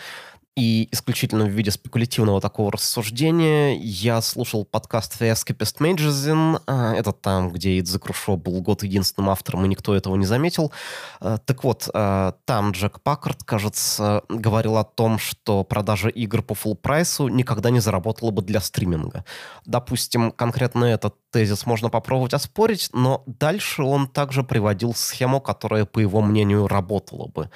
И 0.57 0.89
исключительно 0.91 1.45
в 1.45 1.51
виде 1.51 1.71
спекулятивного 1.71 2.41
такого 2.41 2.73
рассуждения 2.73 3.77
я 3.77 4.23
слушал 4.23 4.65
подкаст 4.65 5.21
The 5.21 5.31
Escapist 5.33 5.81
Magazine. 5.81 6.63
А, 6.67 6.95
это 6.95 7.13
там, 7.13 7.51
где 7.51 7.79
Идзе 7.79 7.99
Крушо 7.99 8.39
был 8.39 8.63
год 8.63 8.83
единственным 8.83 9.29
автором, 9.29 9.67
и 9.67 9.69
никто 9.69 9.95
этого 9.95 10.17
не 10.17 10.25
заметил. 10.25 10.73
А, 11.21 11.37
так 11.37 11.63
вот, 11.63 11.91
а, 11.93 12.37
там 12.47 12.71
Джек 12.71 13.03
Паккард, 13.03 13.45
кажется, 13.45 14.23
говорил 14.31 14.79
о 14.79 14.85
том, 14.85 15.19
что 15.19 15.63
продажа 15.63 16.09
игр 16.09 16.41
по 16.41 16.55
full 16.55 16.75
прайсу 16.75 17.29
никогда 17.29 17.69
не 17.69 17.81
заработала 17.81 18.31
бы 18.31 18.41
для 18.41 18.61
стриминга. 18.61 19.27
Допустим, 19.67 20.31
конкретно 20.31 20.87
этот 20.87 21.17
тезис 21.31 21.67
можно 21.67 21.91
попробовать 21.91 22.33
оспорить, 22.33 22.89
но 22.95 23.23
дальше 23.27 23.83
он 23.83 24.09
также 24.09 24.43
приводил 24.43 24.95
схему, 24.95 25.39
которая, 25.43 25.85
по 25.85 25.99
его 25.99 26.23
мнению, 26.23 26.67
работала 26.67 27.27
бы. 27.27 27.51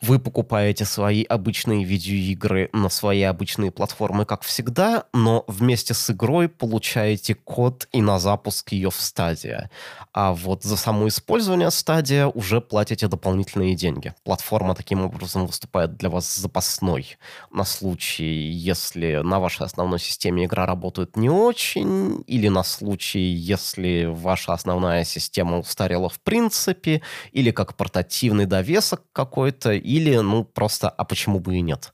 Вы 0.00 0.20
покупаете 0.20 0.84
свои 0.84 1.24
обычные 1.24 1.82
видеоигры 1.82 2.70
на 2.72 2.88
свои 2.88 3.22
обычные 3.22 3.72
платформы, 3.72 4.24
как 4.26 4.42
всегда, 4.42 5.04
но 5.12 5.44
вместе 5.48 5.92
с 5.92 6.10
игрой 6.10 6.48
получаете 6.48 7.34
код 7.34 7.88
и 7.90 8.00
на 8.00 8.20
запуск 8.20 8.70
ее 8.70 8.90
в 8.90 9.00
стадия. 9.00 9.70
А 10.12 10.34
вот 10.34 10.62
за 10.62 10.76
само 10.76 11.08
использование 11.08 11.72
стадия 11.72 12.28
уже 12.28 12.60
платите 12.60 13.08
дополнительные 13.08 13.74
деньги. 13.74 14.14
Платформа 14.22 14.76
таким 14.76 15.04
образом 15.04 15.46
выступает 15.46 15.96
для 15.96 16.10
вас 16.10 16.32
запасной 16.32 17.16
на 17.50 17.64
случай, 17.64 18.50
если 18.52 19.16
на 19.24 19.40
вашей 19.40 19.66
основной 19.66 19.98
системе 19.98 20.44
игра 20.44 20.64
работает 20.64 21.16
не 21.16 21.28
очень, 21.28 22.22
или 22.28 22.46
на 22.46 22.62
случай, 22.62 23.18
если 23.18 24.04
ваша 24.04 24.52
основная 24.52 25.02
система 25.02 25.58
устарела 25.58 26.08
в 26.08 26.20
принципе, 26.20 27.02
или 27.32 27.50
как 27.50 27.76
портативный 27.76 28.46
довесок 28.46 29.02
какой-то, 29.12 29.72
или, 29.88 30.16
ну, 30.18 30.44
просто, 30.44 30.88
а 30.88 31.04
почему 31.04 31.40
бы 31.40 31.56
и 31.56 31.62
нет? 31.62 31.92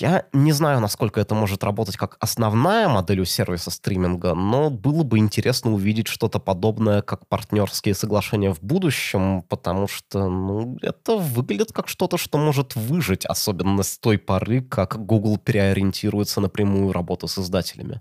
Я 0.00 0.24
не 0.32 0.50
знаю, 0.50 0.80
насколько 0.80 1.20
это 1.20 1.36
может 1.36 1.62
работать 1.62 1.96
как 1.96 2.16
основная 2.18 2.88
модель 2.88 3.20
у 3.20 3.24
сервиса 3.24 3.70
стриминга, 3.70 4.34
но 4.34 4.68
было 4.68 5.04
бы 5.04 5.18
интересно 5.18 5.72
увидеть 5.72 6.08
что-то 6.08 6.40
подобное, 6.40 7.02
как 7.02 7.28
партнерские 7.28 7.94
соглашения 7.94 8.52
в 8.52 8.60
будущем, 8.60 9.42
потому 9.42 9.86
что 9.86 10.28
ну, 10.28 10.76
это 10.82 11.16
выглядит 11.16 11.72
как 11.72 11.86
что-то, 11.86 12.18
что 12.18 12.36
может 12.36 12.74
выжить, 12.74 13.24
особенно 13.24 13.84
с 13.84 13.96
той 13.96 14.18
поры, 14.18 14.60
как 14.60 15.06
Google 15.06 15.38
переориентируется 15.38 16.40
на 16.40 16.48
прямую 16.48 16.92
работу 16.92 17.28
с 17.28 17.38
издателями. 17.38 18.00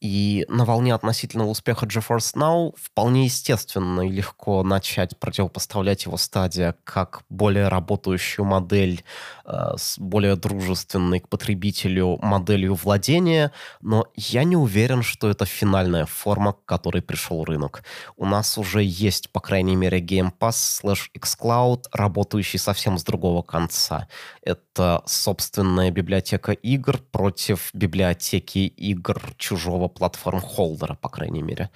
И 0.00 0.44
на 0.48 0.64
волне 0.64 0.94
относительного 0.94 1.48
успеха 1.48 1.86
GeForce 1.86 2.34
Now 2.34 2.74
вполне 2.80 3.24
естественно 3.24 4.02
и 4.02 4.10
легко 4.10 4.62
начать 4.62 5.18
противопоставлять 5.18 6.04
его 6.04 6.16
стадия 6.16 6.76
как 6.84 7.22
более 7.28 7.66
работающую 7.68 8.44
модель 8.44 9.02
с 9.48 9.98
более 9.98 10.36
дружественной 10.36 11.20
к 11.20 11.28
потребителю 11.28 12.18
моделью 12.20 12.74
владения, 12.74 13.52
но 13.80 14.06
я 14.14 14.44
не 14.44 14.56
уверен, 14.56 15.02
что 15.02 15.30
это 15.30 15.46
финальная 15.46 16.04
форма, 16.04 16.52
к 16.52 16.64
которой 16.66 17.00
пришел 17.00 17.44
рынок. 17.44 17.82
У 18.16 18.26
нас 18.26 18.58
уже 18.58 18.82
есть, 18.82 19.30
по 19.30 19.40
крайней 19.40 19.76
мере, 19.76 20.00
Game 20.00 20.32
Pass 20.38 20.82
slash 20.82 21.10
xCloud, 21.18 21.84
работающий 21.92 22.58
совсем 22.58 22.98
с 22.98 23.04
другого 23.04 23.42
конца. 23.42 24.08
Это 24.42 25.02
собственная 25.06 25.90
библиотека 25.90 26.52
игр 26.52 26.98
против 27.10 27.70
библиотеки 27.72 28.58
игр 28.58 29.20
чужого 29.38 29.88
платформ-холдера, 29.88 30.94
по 30.94 31.08
крайней 31.08 31.42
мере. 31.42 31.70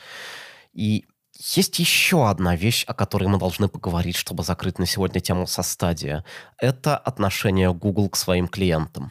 И 0.75 1.05
есть 1.43 1.79
еще 1.79 2.29
одна 2.29 2.55
вещь, 2.55 2.85
о 2.87 2.95
которой 2.95 3.29
мы 3.29 3.39
должны 3.39 3.69
поговорить, 3.69 4.17
чтобы 4.17 4.45
закрыть 4.45 4.79
на 4.79 4.87
сегодня 4.87 5.21
тему 5.21 5.47
со 5.47 5.63
стадия. 5.63 6.25
Это 6.59 6.97
отношение 6.97 7.75
Google 7.75 8.09
к 8.09 8.17
своим 8.17 8.47
клиентам. 8.47 9.11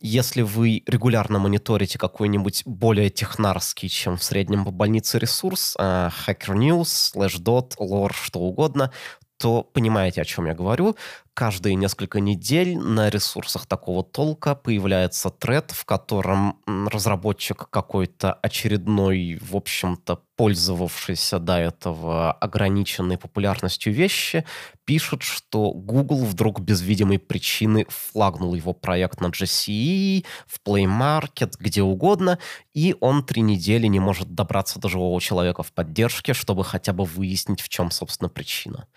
Если 0.00 0.42
вы 0.42 0.82
регулярно 0.86 1.38
мониторите 1.38 1.98
какой-нибудь 1.98 2.62
более 2.64 3.10
технарский, 3.10 3.88
чем 3.88 4.16
в 4.16 4.24
среднем 4.24 4.64
по 4.64 4.70
больнице 4.70 5.18
ресурс, 5.18 5.76
э, 5.78 6.10
Hacker 6.26 6.56
News, 6.56 7.14
Slashdot, 7.14 7.76
Lore, 7.78 8.14
что 8.14 8.40
угодно, 8.40 8.90
то 9.38 9.62
понимаете, 9.62 10.22
о 10.22 10.24
чем 10.24 10.46
я 10.46 10.54
говорю. 10.54 10.96
Каждые 11.34 11.76
несколько 11.76 12.18
недель 12.20 12.76
на 12.76 13.08
ресурсах 13.08 13.66
такого 13.66 14.02
толка 14.02 14.54
появляется 14.54 15.30
тред, 15.30 15.70
в 15.70 15.84
котором 15.84 16.58
разработчик 16.66 17.68
какой-то 17.70 18.34
очередной, 18.34 19.38
в 19.40 19.56
общем-то, 19.56 20.20
пользовавшийся 20.36 21.38
до 21.38 21.58
этого 21.58 22.32
ограниченной 22.32 23.16
популярностью 23.16 23.92
вещи, 23.92 24.44
пишет, 24.84 25.22
что 25.22 25.70
Google 25.70 26.24
вдруг 26.24 26.60
без 26.60 26.82
видимой 26.82 27.18
причины 27.18 27.86
флагнул 27.88 28.54
его 28.54 28.72
проект 28.72 29.20
на 29.20 29.26
GCE, 29.26 30.24
в 30.46 30.60
Play 30.66 30.84
Market, 30.84 31.52
где 31.58 31.82
угодно, 31.82 32.38
и 32.74 32.96
он 33.00 33.24
три 33.24 33.42
недели 33.42 33.86
не 33.86 34.00
может 34.00 34.34
добраться 34.34 34.80
до 34.80 34.88
живого 34.88 35.20
человека 35.20 35.62
в 35.62 35.72
поддержке, 35.72 36.34
чтобы 36.34 36.64
хотя 36.64 36.92
бы 36.92 37.04
выяснить, 37.04 37.60
в 37.60 37.68
чем, 37.68 37.90
собственно, 37.90 38.28
причина. 38.28 38.88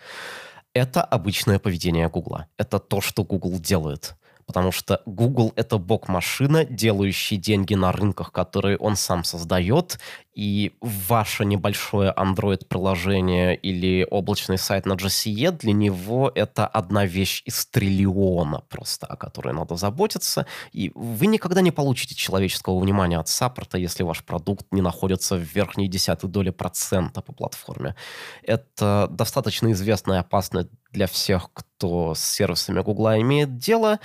Это 0.74 1.02
обычное 1.02 1.58
поведение 1.58 2.08
Гугла. 2.08 2.48
Это 2.58 2.78
то, 2.78 3.00
что 3.00 3.24
Google 3.24 3.58
делает 3.58 4.16
потому 4.46 4.72
что 4.72 5.00
Google— 5.06 5.52
это 5.56 5.78
бог-машина, 5.78 6.64
делающий 6.64 7.36
деньги 7.36 7.74
на 7.74 7.92
рынках, 7.92 8.32
которые 8.32 8.76
он 8.76 8.96
сам 8.96 9.24
создает, 9.24 9.98
и 10.34 10.72
ваше 10.80 11.44
небольшое 11.44 12.12
Android-приложение 12.16 13.56
или 13.56 14.06
облачный 14.10 14.58
сайт 14.58 14.86
на 14.86 14.94
GCE 14.94 15.52
для 15.52 15.72
него 15.72 16.30
это 16.34 16.66
одна 16.66 17.06
вещь 17.06 17.42
из 17.44 17.66
триллиона 17.66 18.62
просто, 18.68 19.06
о 19.06 19.16
которой 19.16 19.54
надо 19.54 19.76
заботиться, 19.76 20.46
и 20.72 20.90
вы 20.94 21.26
никогда 21.26 21.60
не 21.60 21.70
получите 21.70 22.14
человеческого 22.14 22.78
внимания 22.78 23.18
от 23.18 23.28
саппорта, 23.28 23.78
если 23.78 24.02
ваш 24.02 24.24
продукт 24.24 24.66
не 24.72 24.82
находится 24.82 25.36
в 25.36 25.42
верхней 25.42 25.88
десятой 25.88 26.28
доли 26.28 26.50
процента 26.50 27.20
по 27.20 27.32
платформе. 27.32 27.94
Это 28.42 29.08
достаточно 29.10 29.70
известно 29.72 30.14
и 30.14 30.18
опасно 30.18 30.68
для 30.94 31.06
всех, 31.06 31.50
кто 31.52 32.14
с 32.14 32.20
сервисами 32.20 32.80
Гугла 32.80 33.20
имеет 33.20 33.58
дело, 33.58 33.98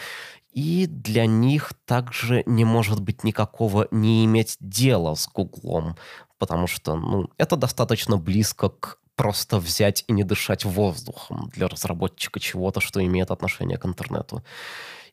и 0.52 0.88
для 0.88 1.26
них 1.26 1.74
также 1.86 2.44
не 2.46 2.66
может 2.66 3.02
быть 3.02 3.24
никакого 3.24 3.88
не 3.92 4.26
иметь 4.26 4.58
дела 4.60 5.16
с 5.16 5.28
Гуглом, 5.28 5.96
потому 6.38 6.68
что 6.68 6.96
ну, 6.96 7.30
это 7.38 7.56
достаточно 7.56 8.18
близко 8.18 8.70
к 8.70 9.00
просто 9.16 9.60
взять 9.60 10.06
и 10.08 10.14
не 10.14 10.24
дышать 10.24 10.64
воздухом 10.64 11.50
для 11.54 11.68
разработчика 11.68 12.40
чего-то, 12.40 12.80
что 12.80 13.04
имеет 13.04 13.32
отношение 13.32 13.78
к 13.78 13.86
интернету. 13.86 14.44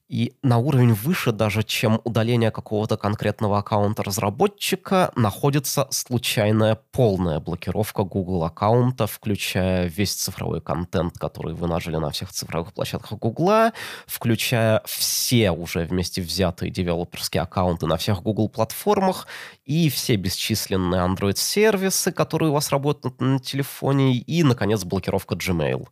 И 0.09 0.35
на 0.43 0.59
уровень 0.59 0.93
выше 0.93 1.33
даже, 1.33 1.65
чем 1.65 2.01
удаление 2.05 2.53
какого-то 2.53 2.97
конкретного 2.97 3.59
аккаунта 3.59 4.05
разработчика, 4.05 5.11
находится 5.17 5.89
случайная 5.91 6.79
полная 6.93 7.41
блокировка 7.41 8.05
Google 8.05 8.45
аккаунта, 8.45 9.09
включая 9.09 9.89
весь 9.89 10.15
цифровой 10.15 10.61
контент, 10.61 11.19
который 11.19 11.55
вы 11.55 11.67
нажили 11.67 11.97
на 11.97 12.11
всех 12.11 12.31
цифровых 12.31 12.73
площадках 12.73 13.19
Google, 13.19 13.73
включая 14.07 14.81
все 14.85 15.51
уже 15.51 15.85
вместе 15.85 16.23
взятые 16.23 16.71
девелоперские 16.71 17.43
аккаунты 17.43 17.87
на 17.87 17.97
всех 17.97 18.23
Google 18.23 18.49
платформах 18.49 19.27
и 19.65 19.89
все 19.91 20.15
бесчисленные 20.15 21.01
Android-сервисы, 21.01 22.13
которые 22.13 22.51
у 22.51 22.55
вас 22.55 22.71
работают 22.71 23.21
на 23.21 23.41
телефоне, 23.41 24.15
и, 24.15 24.45
наконец, 24.45 24.85
блокировка 24.85 25.35
Gmail. 25.35 25.89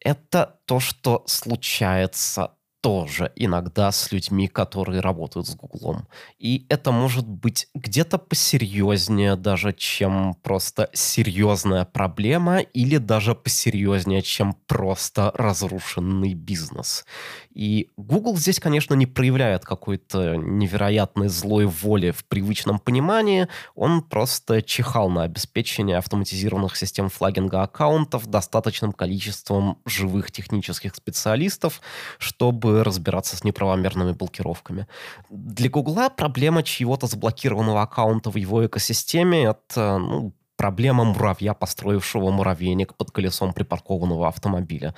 Это 0.00 0.58
то, 0.66 0.80
что 0.80 1.22
случается 1.26 2.50
тоже 2.84 3.32
иногда 3.34 3.90
с 3.90 4.12
людьми, 4.12 4.46
которые 4.46 5.00
работают 5.00 5.48
с 5.48 5.56
Гуглом. 5.56 6.06
И 6.38 6.66
это 6.68 6.92
может 6.92 7.26
быть 7.26 7.66
где-то 7.74 8.18
посерьезнее 8.18 9.36
даже, 9.36 9.72
чем 9.72 10.34
просто 10.42 10.90
серьезная 10.92 11.86
проблема, 11.86 12.58
или 12.58 12.98
даже 12.98 13.34
посерьезнее, 13.34 14.20
чем 14.20 14.54
просто 14.66 15.32
разрушенный 15.34 16.34
бизнес. 16.34 17.06
И 17.54 17.88
Google 17.96 18.36
здесь, 18.36 18.60
конечно, 18.60 18.92
не 18.92 19.06
проявляет 19.06 19.64
какой-то 19.64 20.34
невероятной 20.36 21.28
злой 21.28 21.64
воли 21.64 22.10
в 22.10 22.26
привычном 22.26 22.78
понимании. 22.78 23.48
Он 23.74 24.02
просто 24.02 24.60
чихал 24.60 25.08
на 25.08 25.22
обеспечение 25.22 25.96
автоматизированных 25.96 26.76
систем 26.76 27.08
флагинга 27.08 27.62
аккаунтов 27.62 28.26
достаточным 28.26 28.92
количеством 28.92 29.78
живых 29.86 30.30
технических 30.30 30.94
специалистов, 30.94 31.80
чтобы 32.18 32.73
разбираться 32.82 33.36
с 33.36 33.44
неправомерными 33.44 34.12
блокировками. 34.12 34.86
Для 35.30 35.70
Гугла 35.70 36.08
проблема 36.08 36.62
чьего-то 36.62 37.06
заблокированного 37.06 37.82
аккаунта 37.82 38.30
в 38.30 38.36
его 38.36 38.66
экосистеме— 38.66 39.44
это 39.44 39.98
ну, 39.98 40.32
проблема 40.56 41.04
муравья, 41.04 41.54
построившего 41.54 42.30
муравейник 42.30 42.94
под 42.94 43.10
колесом 43.10 43.52
припаркованного 43.52 44.28
автомобиля. 44.28 44.94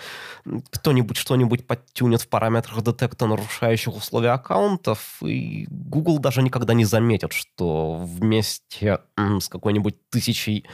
Кто-нибудь 0.71 1.16
что-нибудь 1.16 1.66
подтюнет 1.66 2.23
в 2.23 2.29
параметрах 2.29 2.83
детекта 2.83 3.27
нарушающих 3.27 3.95
условия 3.97 4.31
аккаунтов, 4.31 5.23
и 5.23 5.66
Google 5.71 6.19
даже 6.19 6.42
никогда 6.42 6.75
не 6.75 6.85
заметит, 6.85 7.33
что 7.33 7.97
вместе 7.97 8.99
с 9.16 9.49
какой-нибудь 9.49 9.97
тысячей 10.11 10.66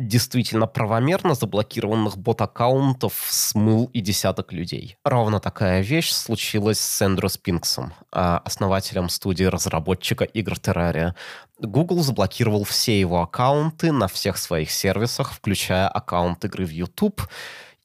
действительно 0.00 0.66
правомерно 0.66 1.34
заблокированных 1.34 2.16
бот-аккаунтов 2.16 3.12
смыл 3.28 3.90
и 3.92 4.00
десяток 4.00 4.52
людей. 4.52 4.96
Ровно 5.04 5.40
такая 5.40 5.82
вещь 5.82 6.10
случилась 6.10 6.80
с 6.80 7.02
Эндрю 7.02 7.28
Спинксом, 7.28 7.92
а, 8.10 8.38
основателем 8.38 9.08
студии 9.08 9.44
разработчика 9.44 10.24
игр 10.24 10.54
Terraria. 10.54 11.14
Google 11.60 12.02
заблокировал 12.02 12.64
все 12.64 12.98
его 12.98 13.20
аккаунты 13.20 13.92
на 13.92 14.08
всех 14.08 14.29
своих 14.38 14.70
сервисах, 14.70 15.32
включая 15.32 15.88
аккаунт 15.88 16.44
игры 16.44 16.64
в 16.64 16.70
YouTube, 16.70 17.22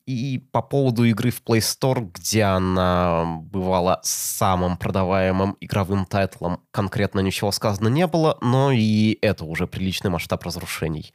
и 0.06 0.38
по 0.52 0.62
поводу 0.62 1.04
игры 1.04 1.32
в 1.32 1.42
Play 1.42 1.60
Store, 1.60 2.12
где 2.14 2.44
она 2.44 3.40
бывала 3.42 4.00
самым 4.04 4.78
продаваемым 4.78 5.58
игровым 5.60 6.06
тайтлом, 6.06 6.62
конкретно 6.72 7.22
ничего 7.22 7.52
сказано 7.52 7.88
не 7.88 8.06
было, 8.06 8.38
но 8.42 8.72
и 8.72 9.18
это 9.22 9.46
уже 9.46 9.66
приличный 9.66 10.12
масштаб 10.12 10.44
разрушений. 10.44 11.12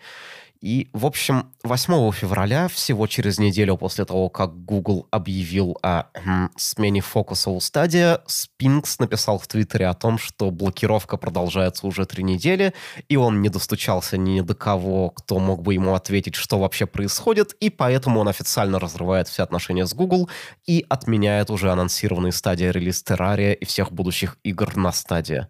И, 0.61 0.91
в 0.93 1.07
общем, 1.07 1.53
8 1.63 2.13
февраля, 2.13 2.69
всего 2.69 3.07
через 3.07 3.39
неделю 3.39 3.79
после 3.79 4.05
того, 4.05 4.29
как 4.29 4.65
Google 4.65 5.07
объявил 5.11 5.79
о 5.83 6.05
хм, 6.15 6.51
смене 6.57 7.01
фокуса 7.01 7.49
у 7.49 7.61
стадия, 7.61 8.21
Спинкс 8.27 8.99
написал 8.99 9.39
в 9.39 9.49
Твиттере 9.49 9.87
о 9.87 9.95
том, 9.95 10.19
что 10.19 10.51
блокировка 10.51 11.17
продолжается 11.17 11.87
уже 11.87 12.05
три 12.05 12.23
недели, 12.23 12.75
и 13.09 13.17
он 13.17 13.41
не 13.41 13.49
достучался 13.49 14.19
ни 14.19 14.43
до 14.43 14.55
кого, 14.55 15.11
кто 15.11 15.39
мог 15.39 15.63
бы 15.63 15.73
ему 15.73 15.95
ответить, 15.95 16.35
что 16.35 16.59
вообще 16.59 16.85
происходит, 16.85 17.53
и 17.61 17.71
поэтому 17.71 18.21
он 18.21 18.29
официально 18.29 18.79
разрывает 18.79 19.29
все 19.29 19.43
отношения 19.43 19.87
с 19.87 19.95
Google 19.95 20.29
и 20.67 20.85
отменяет 20.91 21.49
уже 21.49 21.73
анонсированные 21.73 22.33
стадии 22.33 22.67
релиз 22.67 23.03
Terraria 23.03 23.55
и 23.55 23.65
всех 23.65 23.93
будущих 23.93 24.37
игр 24.43 24.77
на 24.77 24.93
стадии. 24.93 25.47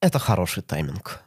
Это 0.00 0.20
хороший 0.20 0.62
тайминг. 0.62 1.24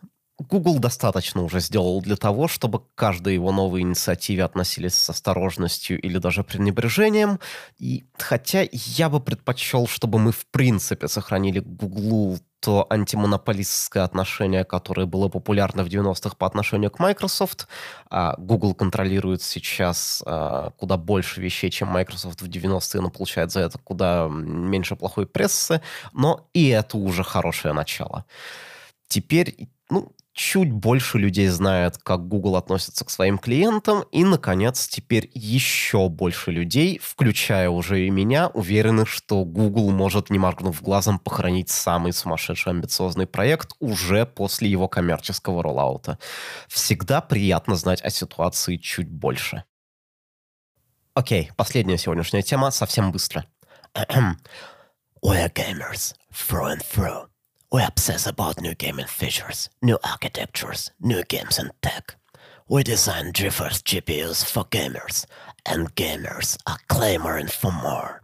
Google 0.50 0.80
достаточно 0.80 1.44
уже 1.44 1.60
сделал 1.60 2.02
для 2.02 2.16
того, 2.16 2.48
чтобы 2.48 2.80
к 2.80 2.84
каждой 2.96 3.36
его 3.36 3.52
новой 3.52 3.82
инициативе 3.82 4.44
относились 4.44 4.96
с 4.96 5.10
осторожностью 5.10 6.00
или 6.02 6.18
даже 6.18 6.44
пренебрежением. 6.44 7.40
И 7.78 8.06
хотя 8.18 8.68
я 8.72 9.10
бы 9.10 9.20
предпочел, 9.20 9.88
чтобы 9.88 10.20
мы 10.20 10.32
в 10.32 10.46
принципе 10.48 11.08
сохранили 11.08 11.60
Google 11.60 12.40
то 12.62 12.86
антимонополистское 12.92 14.04
отношение, 14.04 14.64
которое 14.64 15.08
было 15.08 15.30
популярно 15.30 15.84
в 15.84 15.88
90-х 15.88 16.36
по 16.38 16.46
отношению 16.46 16.92
к 16.92 17.00
Microsoft. 17.00 17.68
А 18.10 18.36
Google 18.38 18.76
контролирует 18.76 19.42
сейчас 19.42 20.22
а, 20.28 20.70
куда 20.78 20.98
больше 20.98 21.42
вещей, 21.42 21.72
чем 21.72 21.88
Microsoft 21.88 22.42
в 22.42 22.48
90-е, 22.48 23.02
но 23.02 23.10
получает 23.10 23.52
за 23.52 23.62
это 23.62 23.80
куда 23.80 24.28
меньше 24.30 24.96
плохой 24.96 25.26
прессы. 25.26 25.82
Но 26.14 26.48
и 26.54 26.68
это 26.68 26.98
уже 26.98 27.24
хорошее 27.24 27.74
начало. 27.74 28.26
Теперь, 29.08 29.68
ну, 29.90 30.12
чуть 30.34 30.72
больше 30.72 31.18
людей 31.18 31.48
знает, 31.48 31.98
как 31.98 32.28
Google 32.28 32.56
относится 32.56 33.06
к 33.06 33.10
своим 33.10 33.38
клиентам, 33.38 34.04
и, 34.12 34.24
наконец, 34.24 34.88
теперь 34.88 35.30
еще 35.34 36.10
больше 36.10 36.52
людей, 36.52 37.00
включая 37.02 37.70
уже 37.70 38.06
и 38.06 38.10
меня, 38.10 38.48
уверены, 38.50 39.06
что 39.06 39.44
Google 39.44 39.92
может, 39.92 40.30
не 40.30 40.40
моргнув 40.40 40.82
глазом, 40.82 41.20
похоронить 41.20 41.70
самый 41.70 42.14
сумасшедший 42.14 42.72
амбициозный 42.72 43.28
проект 43.28 43.74
уже 43.80 44.26
после 44.26 44.70
его 44.70 44.88
коммерческого 44.88 45.64
роллаута. 45.64 46.18
Всегда 46.68 47.22
приятно 47.22 47.76
знать 47.76 48.02
о 48.02 48.10
ситуации 48.10 48.78
чуть 48.78 49.10
больше. 49.10 49.64
Окей, 51.14 51.52
последняя 51.58 51.98
сегодняшняя 51.98 52.42
тема, 52.42 52.72
совсем 52.72 53.12
быстро. 53.12 53.46
We're 55.24 55.50
gamers, 55.54 56.16
through 56.32 56.72
and 56.72 56.82
through. 56.82 57.31
We 57.72 57.82
obsess 57.84 58.28
about 58.28 58.60
new 58.60 58.76
gaming 58.76 59.08
features, 59.08 59.70
new 59.82 59.98
architectures, 60.04 60.92
new 61.00 61.24
games 61.24 61.58
and 61.58 61.72
tech. 61.82 62.16
We 62.68 62.84
design 62.84 63.32
GeForce 63.32 63.82
GPUs 63.84 64.44
for 64.44 64.66
gamers, 64.66 65.26
and 65.66 65.96
gamers 65.96 66.58
are 66.68 66.80
clamoring 66.90 67.48
for 67.48 67.72
more. 67.72 68.21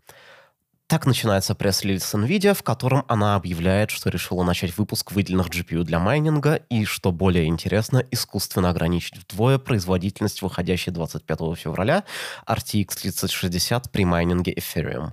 Так 0.88 1.06
начинается 1.06 1.54
пресс-релиз 1.54 2.14
NVIDIA, 2.14 2.54
в 2.54 2.64
котором 2.64 3.04
она 3.10 3.36
объявляет, 3.36 3.92
что 3.92 4.10
решила 4.10 4.46
начать 4.46 4.78
выпуск 4.78 5.12
выделенных 5.12 5.50
GPU 5.50 5.84
для 5.84 6.00
майнинга 6.00 6.56
и, 6.70 6.86
что 6.86 7.12
более 7.12 7.48
интересно, 7.48 8.06
искусственно 8.10 8.70
ограничить 8.70 9.18
вдвое 9.18 9.58
производительность 9.58 10.42
выходящей 10.42 10.94
25 10.94 11.40
февраля 11.58 12.06
RTX 12.48 13.02
3060 13.02 13.92
при 13.92 14.06
майнинге 14.06 14.54
Ethereum 14.54 15.12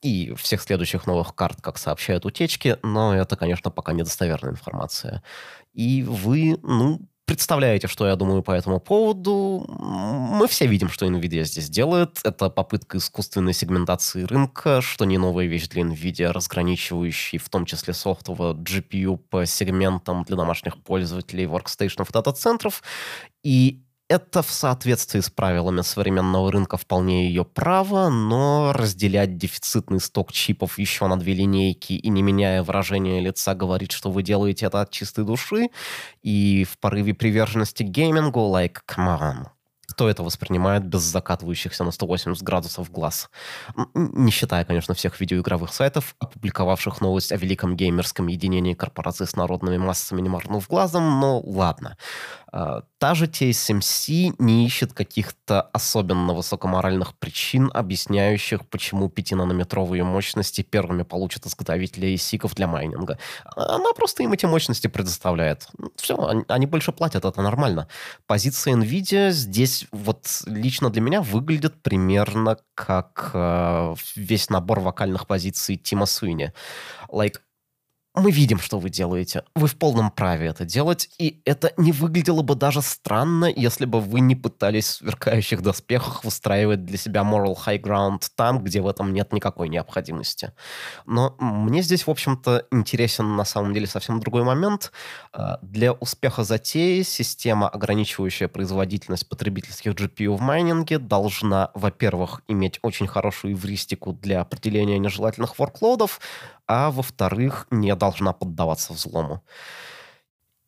и 0.00 0.32
всех 0.38 0.62
следующих 0.62 1.06
новых 1.06 1.34
карт, 1.34 1.60
как 1.60 1.76
сообщают 1.76 2.24
утечки, 2.24 2.78
но 2.82 3.14
это, 3.14 3.36
конечно, 3.36 3.70
пока 3.70 3.92
недостоверная 3.92 4.52
информация. 4.52 5.22
И 5.74 6.02
вы, 6.02 6.58
ну, 6.62 7.09
представляете, 7.30 7.86
что 7.86 8.08
я 8.08 8.16
думаю 8.16 8.42
по 8.42 8.50
этому 8.50 8.80
поводу. 8.80 9.64
Мы 9.78 10.48
все 10.48 10.66
видим, 10.66 10.88
что 10.88 11.06
NVIDIA 11.06 11.44
здесь 11.44 11.70
делает. 11.70 12.18
Это 12.24 12.50
попытка 12.50 12.98
искусственной 12.98 13.52
сегментации 13.52 14.24
рынка, 14.24 14.80
что 14.80 15.04
не 15.04 15.16
новая 15.16 15.46
вещь 15.46 15.68
для 15.68 15.82
NVIDIA, 15.82 16.32
разграничивающий 16.32 17.38
в 17.38 17.48
том 17.48 17.66
числе 17.66 17.94
софтового 17.94 18.54
GPU 18.54 19.16
по 19.16 19.46
сегментам 19.46 20.24
для 20.24 20.34
домашних 20.34 20.76
пользователей, 20.82 21.46
воркстейшнов, 21.46 22.10
дата-центров. 22.10 22.82
И 23.44 23.80
это 24.10 24.42
в 24.42 24.50
соответствии 24.50 25.20
с 25.20 25.30
правилами 25.30 25.82
современного 25.82 26.50
рынка 26.50 26.76
вполне 26.76 27.28
ее 27.28 27.44
право, 27.44 28.08
но 28.08 28.72
разделять 28.74 29.38
дефицитный 29.38 30.00
сток 30.00 30.32
чипов 30.32 30.80
еще 30.80 31.06
на 31.06 31.16
две 31.16 31.32
линейки 31.32 31.92
и 31.92 32.08
не 32.08 32.20
меняя 32.20 32.64
выражения 32.64 33.20
лица 33.20 33.54
говорить, 33.54 33.92
что 33.92 34.10
вы 34.10 34.24
делаете 34.24 34.66
это 34.66 34.80
от 34.80 34.90
чистой 34.90 35.24
души, 35.24 35.68
и 36.22 36.66
в 36.68 36.76
порыве 36.78 37.14
приверженности 37.14 37.84
геймингу, 37.84 38.40
like, 38.40 38.78
come 38.88 39.16
on, 39.20 39.46
кто 39.90 40.08
это 40.08 40.22
воспринимает 40.22 40.86
без 40.86 41.02
закатывающихся 41.02 41.84
на 41.84 41.90
180 41.90 42.42
градусов 42.42 42.90
глаз. 42.90 43.28
Не 43.94 44.30
считая, 44.30 44.64
конечно, 44.64 44.94
всех 44.94 45.20
видеоигровых 45.20 45.72
сайтов, 45.72 46.14
опубликовавших 46.18 47.00
новость 47.00 47.32
о 47.32 47.36
великом 47.36 47.76
геймерском 47.76 48.28
единении 48.28 48.74
корпорации 48.74 49.24
с 49.24 49.36
народными 49.36 49.78
массами, 49.78 50.20
не 50.20 50.28
моргнув 50.28 50.68
глазом, 50.68 51.20
но 51.20 51.40
ладно. 51.40 51.96
А, 52.52 52.82
та 52.98 53.14
же 53.14 53.26
TSMC 53.26 54.34
не 54.38 54.66
ищет 54.66 54.92
каких-то 54.92 55.62
особенно 55.72 56.34
высокоморальных 56.34 57.14
причин, 57.14 57.70
объясняющих, 57.72 58.68
почему 58.68 59.08
5-нанометровые 59.08 60.02
мощности 60.02 60.62
первыми 60.62 61.02
получат 61.02 61.46
изготовители 61.46 62.16
сиков 62.16 62.54
для 62.54 62.66
майнинга. 62.66 63.18
Она 63.56 63.92
просто 63.94 64.22
им 64.22 64.32
эти 64.32 64.46
мощности 64.46 64.88
предоставляет. 64.88 65.68
Все, 65.96 66.44
они, 66.48 66.66
больше 66.66 66.92
платят, 66.92 67.24
это 67.24 67.42
нормально. 67.42 67.88
Позиция 68.26 68.74
NVIDIA 68.74 69.30
здесь 69.30 69.86
вот 69.92 70.26
лично 70.46 70.90
для 70.90 71.00
меня 71.00 71.22
выглядит 71.22 71.82
примерно 71.82 72.58
как 72.74 73.30
э, 73.34 73.94
весь 74.16 74.50
набор 74.50 74.80
вокальных 74.80 75.26
позиций 75.26 75.76
Тима 75.76 76.06
Суини. 76.06 76.52
Like, 77.08 77.38
мы 78.14 78.32
видим, 78.32 78.58
что 78.58 78.78
вы 78.80 78.90
делаете. 78.90 79.44
Вы 79.54 79.68
в 79.68 79.76
полном 79.76 80.10
праве 80.10 80.48
это 80.48 80.64
делать, 80.64 81.08
и 81.18 81.40
это 81.44 81.72
не 81.76 81.92
выглядело 81.92 82.42
бы 82.42 82.56
даже 82.56 82.82
странно, 82.82 83.44
если 83.44 83.84
бы 83.84 84.00
вы 84.00 84.18
не 84.20 84.34
пытались 84.34 84.86
в 84.86 84.94
сверкающих 84.96 85.62
доспехах 85.62 86.24
выстраивать 86.24 86.84
для 86.84 86.98
себя 86.98 87.20
moral 87.20 87.56
high 87.56 87.80
ground 87.80 88.22
там, 88.34 88.64
где 88.64 88.80
в 88.80 88.88
этом 88.88 89.12
нет 89.12 89.32
никакой 89.32 89.68
необходимости. 89.68 90.52
Но 91.06 91.36
мне 91.38 91.82
здесь, 91.82 92.06
в 92.06 92.10
общем-то, 92.10 92.66
интересен 92.72 93.36
на 93.36 93.44
самом 93.44 93.74
деле 93.74 93.86
совсем 93.86 94.18
другой 94.18 94.42
момент. 94.42 94.90
А, 95.32 95.60
для 95.62 95.92
успеха 95.92 96.42
затеи 96.42 97.02
система, 97.02 97.68
ограничивающая 97.68 98.48
производительность 98.48 99.28
потребительских 99.28 99.92
GPU 99.92 100.36
в 100.36 100.40
майнинге, 100.40 100.98
должна, 100.98 101.70
во-первых, 101.74 102.42
иметь 102.48 102.80
очень 102.82 103.06
хорошую 103.06 103.54
эвристику 103.54 104.12
для 104.12 104.40
определения 104.40 104.98
нежелательных 104.98 105.58
ворклодов, 105.60 106.20
а 106.70 106.92
во-вторых, 106.92 107.66
не 107.72 107.92
должна 107.96 108.32
поддаваться 108.32 108.92
взлому. 108.92 109.42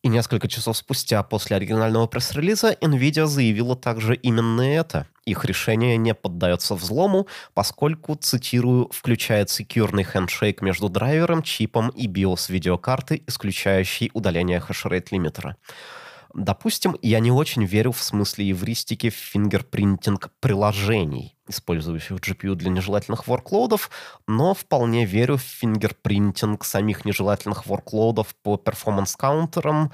И 0.03 0.09
несколько 0.09 0.49
часов 0.49 0.77
спустя 0.77 1.23
после 1.23 1.55
оригинального 1.55 2.09
пресс-релиза 2.09 2.73
NVIDIA 2.81 3.27
заявила 3.27 3.77
также 3.77 4.17
именно 4.17 4.63
это. 4.63 5.07
Их 5.27 5.45
решение 5.45 5.97
не 5.97 6.13
поддается 6.13 6.75
взлому, 6.75 7.29
поскольку, 7.55 8.17
цитирую, 8.17 8.89
включает 8.91 9.49
secure 9.49 9.85
ный 9.85 10.03
handshake 10.03 10.61
между 10.61 10.89
драйвером, 10.89 11.45
чипом 11.45 11.91
и 11.91 12.09
BIOS 12.09 12.51
видеокарты, 12.53 13.23
исключающий 13.29 14.11
удаление 14.13 14.59
hashrate 14.59 15.13
limiter 15.13 15.47
а. 15.47 15.57
Допустим, 16.35 16.97
я 17.03 17.21
не 17.21 17.31
очень 17.31 17.65
верю 17.65 17.93
в 17.93 18.03
смысле 18.03 18.47
евристики 18.49 19.11
в 19.11 19.15
fingerprinting 19.15 20.31
приложений, 20.41 21.37
использующих 21.49 22.19
GPU 22.19 22.55
для 22.55 22.71
нежелательных 22.71 23.27
workload 23.27 23.73
ов, 23.73 23.91
но 24.27 24.55
вполне 24.55 25.05
верю 25.05 25.37
в 25.37 25.43
fingerprinting 25.43 26.65
самих 26.65 27.05
нежелательных 27.05 27.67
workload 27.67 28.21
ов 28.21 28.35
по 28.43 28.57
performance 28.57 29.28
counter 29.28 29.73
ам, 29.73 29.93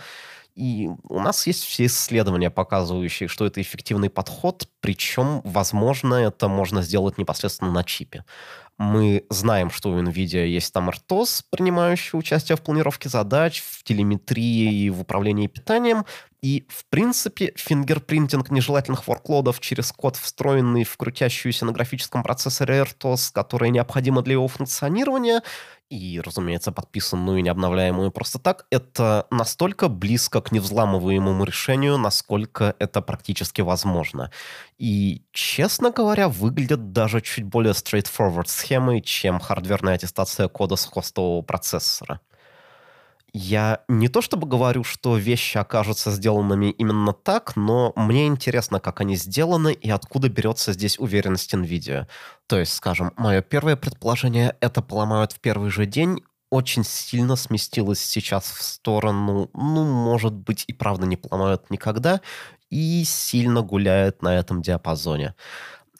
и 0.58 0.90
у 1.08 1.20
нас 1.20 1.46
есть 1.46 1.62
все 1.62 1.86
исследования, 1.86 2.50
показывающие, 2.50 3.28
что 3.28 3.46
это 3.46 3.62
эффективный 3.62 4.10
подход, 4.10 4.68
причем, 4.80 5.40
возможно, 5.44 6.16
это 6.16 6.48
можно 6.48 6.82
сделать 6.82 7.16
непосредственно 7.16 7.70
на 7.70 7.84
чипе. 7.84 8.24
Мы 8.76 9.24
знаем, 9.30 9.70
что 9.70 9.90
у 9.90 10.02
NVIDIA 10.02 10.46
есть 10.46 10.72
там 10.72 10.90
RTOS, 10.90 11.44
принимающий 11.50 12.18
участие 12.18 12.56
в 12.56 12.62
планировке 12.62 13.08
задач, 13.08 13.60
в 13.60 13.84
телеметрии 13.84 14.72
и 14.84 14.90
в 14.90 15.00
управлении 15.00 15.46
питанием. 15.46 16.04
И, 16.40 16.66
в 16.68 16.84
принципе, 16.86 17.52
fingerprinting 17.56 18.50
нежелательных 18.50 19.08
workload 19.08 19.48
ов 19.48 19.58
через 19.58 19.90
код, 19.90 20.16
встроенный 20.16 20.84
в 20.84 20.96
крутящуюся 20.96 21.64
на 21.64 21.72
графическом 21.72 22.22
процессоре 22.22 22.82
RTOS, 22.82 23.32
которая 23.32 23.70
необходима 23.70 24.22
для 24.22 24.34
его 24.34 24.46
функционирования, 24.46 25.42
и, 25.90 26.20
разумеется, 26.20 26.70
подписанную 26.70 27.38
и 27.38 27.42
необновляемую 27.42 28.10
просто 28.12 28.38
так, 28.38 28.66
это 28.70 29.26
настолько 29.30 29.88
близко 29.88 30.40
к 30.40 30.52
невзламываемому 30.52 31.44
решению, 31.44 31.96
насколько 31.96 32.76
это 32.78 33.00
практически 33.00 33.62
возможно. 33.62 34.30
И, 34.76 35.22
честно 35.32 35.90
говоря, 35.90 36.28
выглядит 36.28 36.92
даже 36.92 37.20
чуть 37.20 37.44
более 37.44 37.72
straightforward 37.72 38.48
схемой, 38.48 39.00
чем 39.00 39.40
хардверная 39.40 39.94
аттестация 39.94 40.48
кода 40.48 40.76
с 40.76 40.84
хостового 40.84 41.42
процессора. 41.42 42.20
Я 43.32 43.82
не 43.88 44.08
то 44.08 44.22
чтобы 44.22 44.46
говорю, 44.46 44.84
что 44.84 45.16
вещи 45.16 45.58
окажутся 45.58 46.10
сделанными 46.10 46.70
именно 46.70 47.12
так, 47.12 47.56
но 47.56 47.92
мне 47.94 48.26
интересно, 48.26 48.80
как 48.80 49.00
они 49.00 49.16
сделаны 49.16 49.72
и 49.72 49.90
откуда 49.90 50.28
берется 50.28 50.72
здесь 50.72 50.98
уверенность 50.98 51.52
NVIDIA. 51.52 52.06
То 52.46 52.58
есть, 52.58 52.72
скажем, 52.72 53.12
мое 53.16 53.42
первое 53.42 53.76
предположение— 53.76 54.56
это 54.60 54.80
поломают 54.80 55.32
в 55.32 55.40
первый 55.40 55.70
же 55.70 55.84
день, 55.84 56.22
очень 56.50 56.84
сильно 56.84 57.36
сместилось 57.36 58.00
сейчас 58.00 58.44
в 58.44 58.62
сторону, 58.62 59.50
ну, 59.52 59.84
может 59.84 60.32
быть, 60.32 60.64
и 60.66 60.72
правда 60.72 61.06
не 61.06 61.16
поломают 61.16 61.70
никогда, 61.70 62.22
и 62.70 63.04
сильно 63.04 63.62
гуляет 63.62 64.22
на 64.22 64.34
этом 64.36 64.62
диапазоне. 64.62 65.34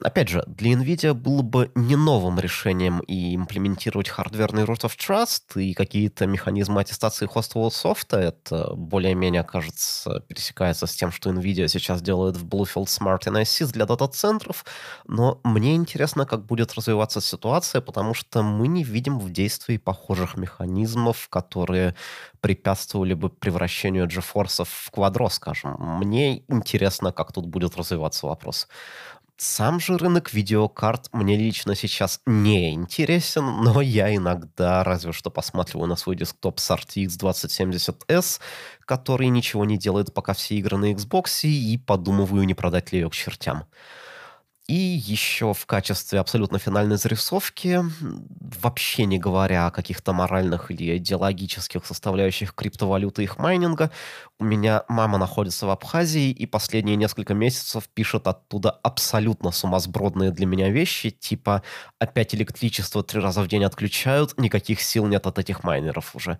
Опять 0.01 0.28
же, 0.28 0.44
для 0.46 0.74
NVIDIA 0.74 1.12
было 1.12 1.42
бы 1.42 1.72
не 1.74 1.96
новым 1.96 2.38
решением 2.38 3.01
и 3.01 3.34
имплементировать 3.34 4.09
хардверный 4.09 4.62
root 4.62 4.82
of 4.84 4.92
trust 4.96 5.61
и 5.61 5.74
какие-то 5.74 6.24
механизмы 6.28 6.80
аттестации 6.80 7.26
хостового 7.26 7.70
софта. 7.70 8.16
Это 8.20 8.74
более-менее, 8.76 9.42
кажется, 9.42 10.20
пересекается 10.28 10.86
с 10.86 10.94
тем, 10.94 11.11
что 11.11 11.30
NVIDIA 11.30 11.66
сейчас 11.66 12.01
делает 12.01 12.36
в 12.36 12.46
Bluefield 12.46 12.84
Smart 12.84 13.22
NICs 13.24 13.72
для 13.72 13.86
дата-центров. 13.86 14.64
Но 15.09 15.40
мне 15.42 15.74
интересно, 15.74 16.26
как 16.26 16.46
будет 16.46 16.74
развиваться 16.74 17.20
ситуация, 17.20 17.80
потому 17.80 18.14
что 18.14 18.44
мы 18.44 18.68
не 18.68 18.84
видим 18.84 19.18
в 19.18 19.32
действии 19.32 19.78
похожих 19.78 20.36
механизмов, 20.36 21.28
которые 21.28 21.96
препятствовали 22.40 23.14
бы 23.14 23.30
превращению 23.30 24.07
GeForce 24.07 24.64
в 24.64 24.90
квадро, 24.92 25.28
скажем. 25.28 25.74
Мне 25.80 26.44
интересно, 26.46 27.11
как 27.11 27.32
тут 27.32 27.46
будет 27.46 27.76
развиваться 27.76 28.26
вопрос. 28.28 28.68
Сам 29.41 29.78
же 29.78 29.97
рынок 29.97 30.32
видеокарт 30.32 31.11
мне 31.12 31.36
лично 31.36 31.76
сейчас 31.76 32.20
не 32.26 32.72
интересен, 32.72 33.62
но 33.62 33.80
я 33.80 34.14
иногда 34.14 34.82
разве 34.82 35.12
что 35.12 35.30
посматриваю 35.30 35.86
на 35.86 35.95
свой 35.95 36.16
десктоп 36.16 36.59
с 36.59 36.68
RTX 36.72 37.07
2070S, 37.20 38.41
который 38.84 39.28
ничего 39.28 39.64
не 39.64 39.78
делает, 39.78 40.12
пока 40.12 40.32
все 40.32 40.57
игры 40.57 40.76
на 40.76 40.93
Xbox, 40.93 41.47
и 41.47 41.78
подумываю, 41.78 42.45
не 42.47 42.55
продать 42.55 42.91
ли 42.91 42.99
ее 42.99 43.11
к 43.11 43.14
чертям. 43.14 43.64
И 44.68 44.74
еще 44.74 45.54
в 45.54 45.64
качестве 45.64 46.20
абсолютно 46.20 46.58
финальной 46.58 46.98
зарисовки, 46.98 47.80
вообще 48.00 49.06
не 49.06 49.18
говоря 49.18 49.66
о 49.66 49.70
каких-то 49.70 50.12
моральных 50.12 50.70
или 50.70 50.98
идеологических 50.98 51.86
составляющих 51.86 52.54
криптовалюты 52.54 53.22
и 53.22 53.24
их 53.24 53.38
майнинга, 53.38 53.90
у 54.38 54.44
меня 54.44 54.84
мама 54.88 55.16
находится 55.16 55.66
в 55.66 55.70
Абхазии 55.70 56.30
и 56.30 56.44
последние 56.44 56.96
несколько 56.96 57.32
месяцев 57.32 57.88
пишет 57.94 58.26
оттуда 58.26 58.70
абсолютно 58.70 59.52
сумасбродные 59.52 60.32
для 60.32 60.44
меня 60.44 60.68
вещи, 60.68 61.08
типа 61.10 61.62
«опять 61.98 62.34
электричество 62.34 63.02
три 63.02 63.20
раза 63.20 63.40
в 63.40 63.48
день 63.48 63.64
отключают, 63.64 64.38
никаких 64.38 64.82
сил 64.82 65.06
нет 65.06 65.26
от 65.26 65.38
этих 65.38 65.64
майнеров 65.64 66.14
уже». 66.14 66.38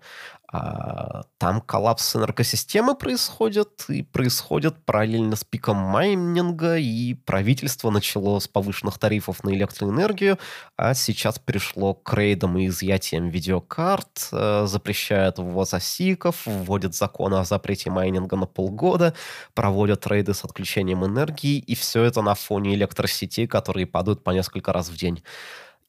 А, 0.51 1.21
там 1.37 1.61
коллапс 1.61 2.15
энергосистемы 2.15 2.95
происходит, 2.95 3.85
и 3.87 4.01
происходит 4.01 4.83
параллельно 4.83 5.35
с 5.35 5.43
пиком 5.43 5.77
майнинга, 5.77 6.77
и 6.77 7.13
правительство 7.13 7.91
начало 7.91 8.39
с 8.39 8.47
повышенных 8.47 8.97
тарифов 8.97 9.43
на 9.43 9.51
электроэнергию, 9.51 10.39
а 10.75 10.95
сейчас 10.95 11.37
перешло 11.37 11.93
к 11.93 12.11
рейдам 12.15 12.57
и 12.57 12.65
изъятиям 12.65 13.29
видеокарт, 13.29 14.29
э, 14.31 14.65
запрещает 14.65 15.37
ввоз 15.37 15.75
ASIC 15.75 16.13
ов, 16.13 16.41
вводит 16.45 16.95
законы 16.95 17.35
о 17.35 17.43
запрете 17.43 17.91
майнинга 17.91 18.35
на 18.35 18.47
полгода, 18.47 19.13
проводят 19.53 20.07
рейды 20.07 20.33
с 20.33 20.43
отключением 20.43 21.05
энергии, 21.05 21.59
и 21.59 21.75
все 21.75 22.01
это 22.03 22.23
на 22.23 22.33
фоне 22.33 22.73
электросетей, 22.73 23.45
которые 23.45 23.85
падают 23.85 24.23
по 24.23 24.31
несколько 24.31 24.73
раз 24.73 24.89
в 24.89 24.97
день. 24.97 25.21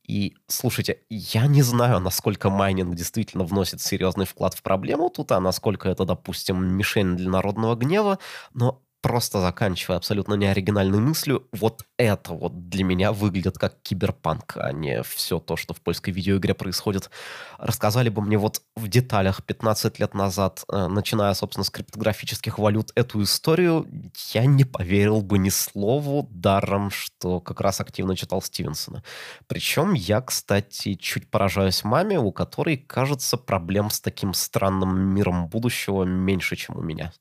И, 0.06 0.34
слушайте, 0.48 1.02
я 1.08 1.46
не 1.46 1.62
знаю, 1.62 2.00
насколько 2.00 2.50
майнинг 2.50 2.94
действительно 2.96 3.44
вносит 3.44 3.80
серьезный 3.80 4.24
вклад 4.26 4.54
в 4.54 4.62
проблему 4.62 5.08
тут, 5.10 5.30
а 5.32 5.40
насколько 5.40 5.88
это, 5.88 6.04
допустим, 6.04 6.64
мишень 6.64 7.16
для 7.16 7.30
народного 7.30 7.76
гнева, 7.76 8.18
но 8.54 8.82
просто 9.02 9.40
заканчивая 9.40 9.96
абсолютно 9.96 10.34
неоригинальной 10.34 10.98
мыслью, 10.98 11.48
вот 11.52 11.84
это 11.96 12.32
вот 12.32 12.68
для 12.68 12.84
меня 12.84 13.12
выглядит 13.12 13.58
как 13.58 13.80
киберпанк, 13.82 14.56
а 14.56 14.72
не 14.72 15.02
все 15.02 15.38
то, 15.38 15.56
что 15.56 15.74
в 15.74 15.80
польской 15.80 16.12
видеоигре 16.12 16.54
происходит. 16.54 17.10
Рассказали 17.58 18.08
бы 18.08 18.22
мне 18.22 18.38
вот 18.38 18.62
в 18.76 18.88
деталях 18.88 19.44
15 19.44 19.98
лет 19.98 20.14
назад, 20.14 20.64
э, 20.70 20.86
начиная, 20.86 21.34
собственно, 21.34 21.64
с 21.64 21.70
криптографических 21.70 22.58
валют, 22.58 22.92
эту 22.94 23.22
историю, 23.22 23.86
я 24.32 24.44
не 24.44 24.64
поверил 24.64 25.22
бы 25.22 25.38
ни 25.38 25.48
слову, 25.48 26.28
даром, 26.30 26.90
что 26.90 27.40
как 27.40 27.60
раз 27.60 27.80
активно 27.80 28.16
читал 28.16 28.42
Стивенсона. 28.42 29.02
Причем 29.46 29.94
я, 29.94 30.20
кстати, 30.20 30.94
чуть 30.94 31.30
поражаюсь 31.30 31.84
маме, 31.84 32.18
у 32.18 32.32
которой, 32.32 32.76
кажется, 32.76 33.36
проблем 33.36 33.90
с 33.90 34.00
таким 34.00 34.34
странным 34.34 34.98
миром 35.14 35.48
будущего 35.48 36.04
меньше, 36.04 36.56
чем 36.56 36.76
у 36.76 36.82
меня. 36.82 37.12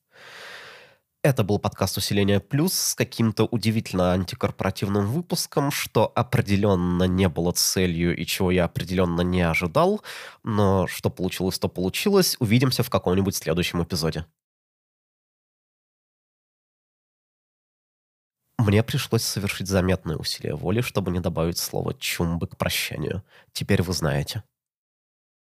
Это 1.30 1.44
был 1.44 1.60
подкаст 1.60 1.96
«Усиление 1.96 2.40
плюс» 2.40 2.74
с 2.74 2.96
каким-то 2.96 3.44
удивительно 3.44 4.14
антикорпоративным 4.14 5.06
выпуском, 5.06 5.70
что 5.70 6.12
определенно 6.16 7.04
не 7.04 7.30
было 7.30 7.52
целью 7.52 8.18
и 8.18 8.26
чего 8.26 8.50
я 8.50 8.64
определенно 8.64 9.22
не 9.22 9.44
ожидал, 9.44 10.02
но 10.44 10.88
что 10.88 11.12
получилось, 11.12 11.60
то 11.60 11.70
получилось. 11.70 12.36
Увидимся 12.40 12.82
в 12.82 12.90
каком-нибудь 12.90 13.36
следующем 13.36 13.84
эпизоде. 13.84 14.26
Мне 18.58 18.82
пришлось 18.82 19.22
совершить 19.22 19.68
заметное 19.68 20.18
усилие 20.18 20.56
воли, 20.56 20.82
чтобы 20.82 21.12
не 21.12 21.20
добавить 21.20 21.60
слово 21.60 21.94
«чумбы» 21.94 22.48
к 22.48 22.58
прощанию. 22.58 23.22
Теперь 23.54 23.84
вы 23.84 23.94
знаете. 23.94 24.42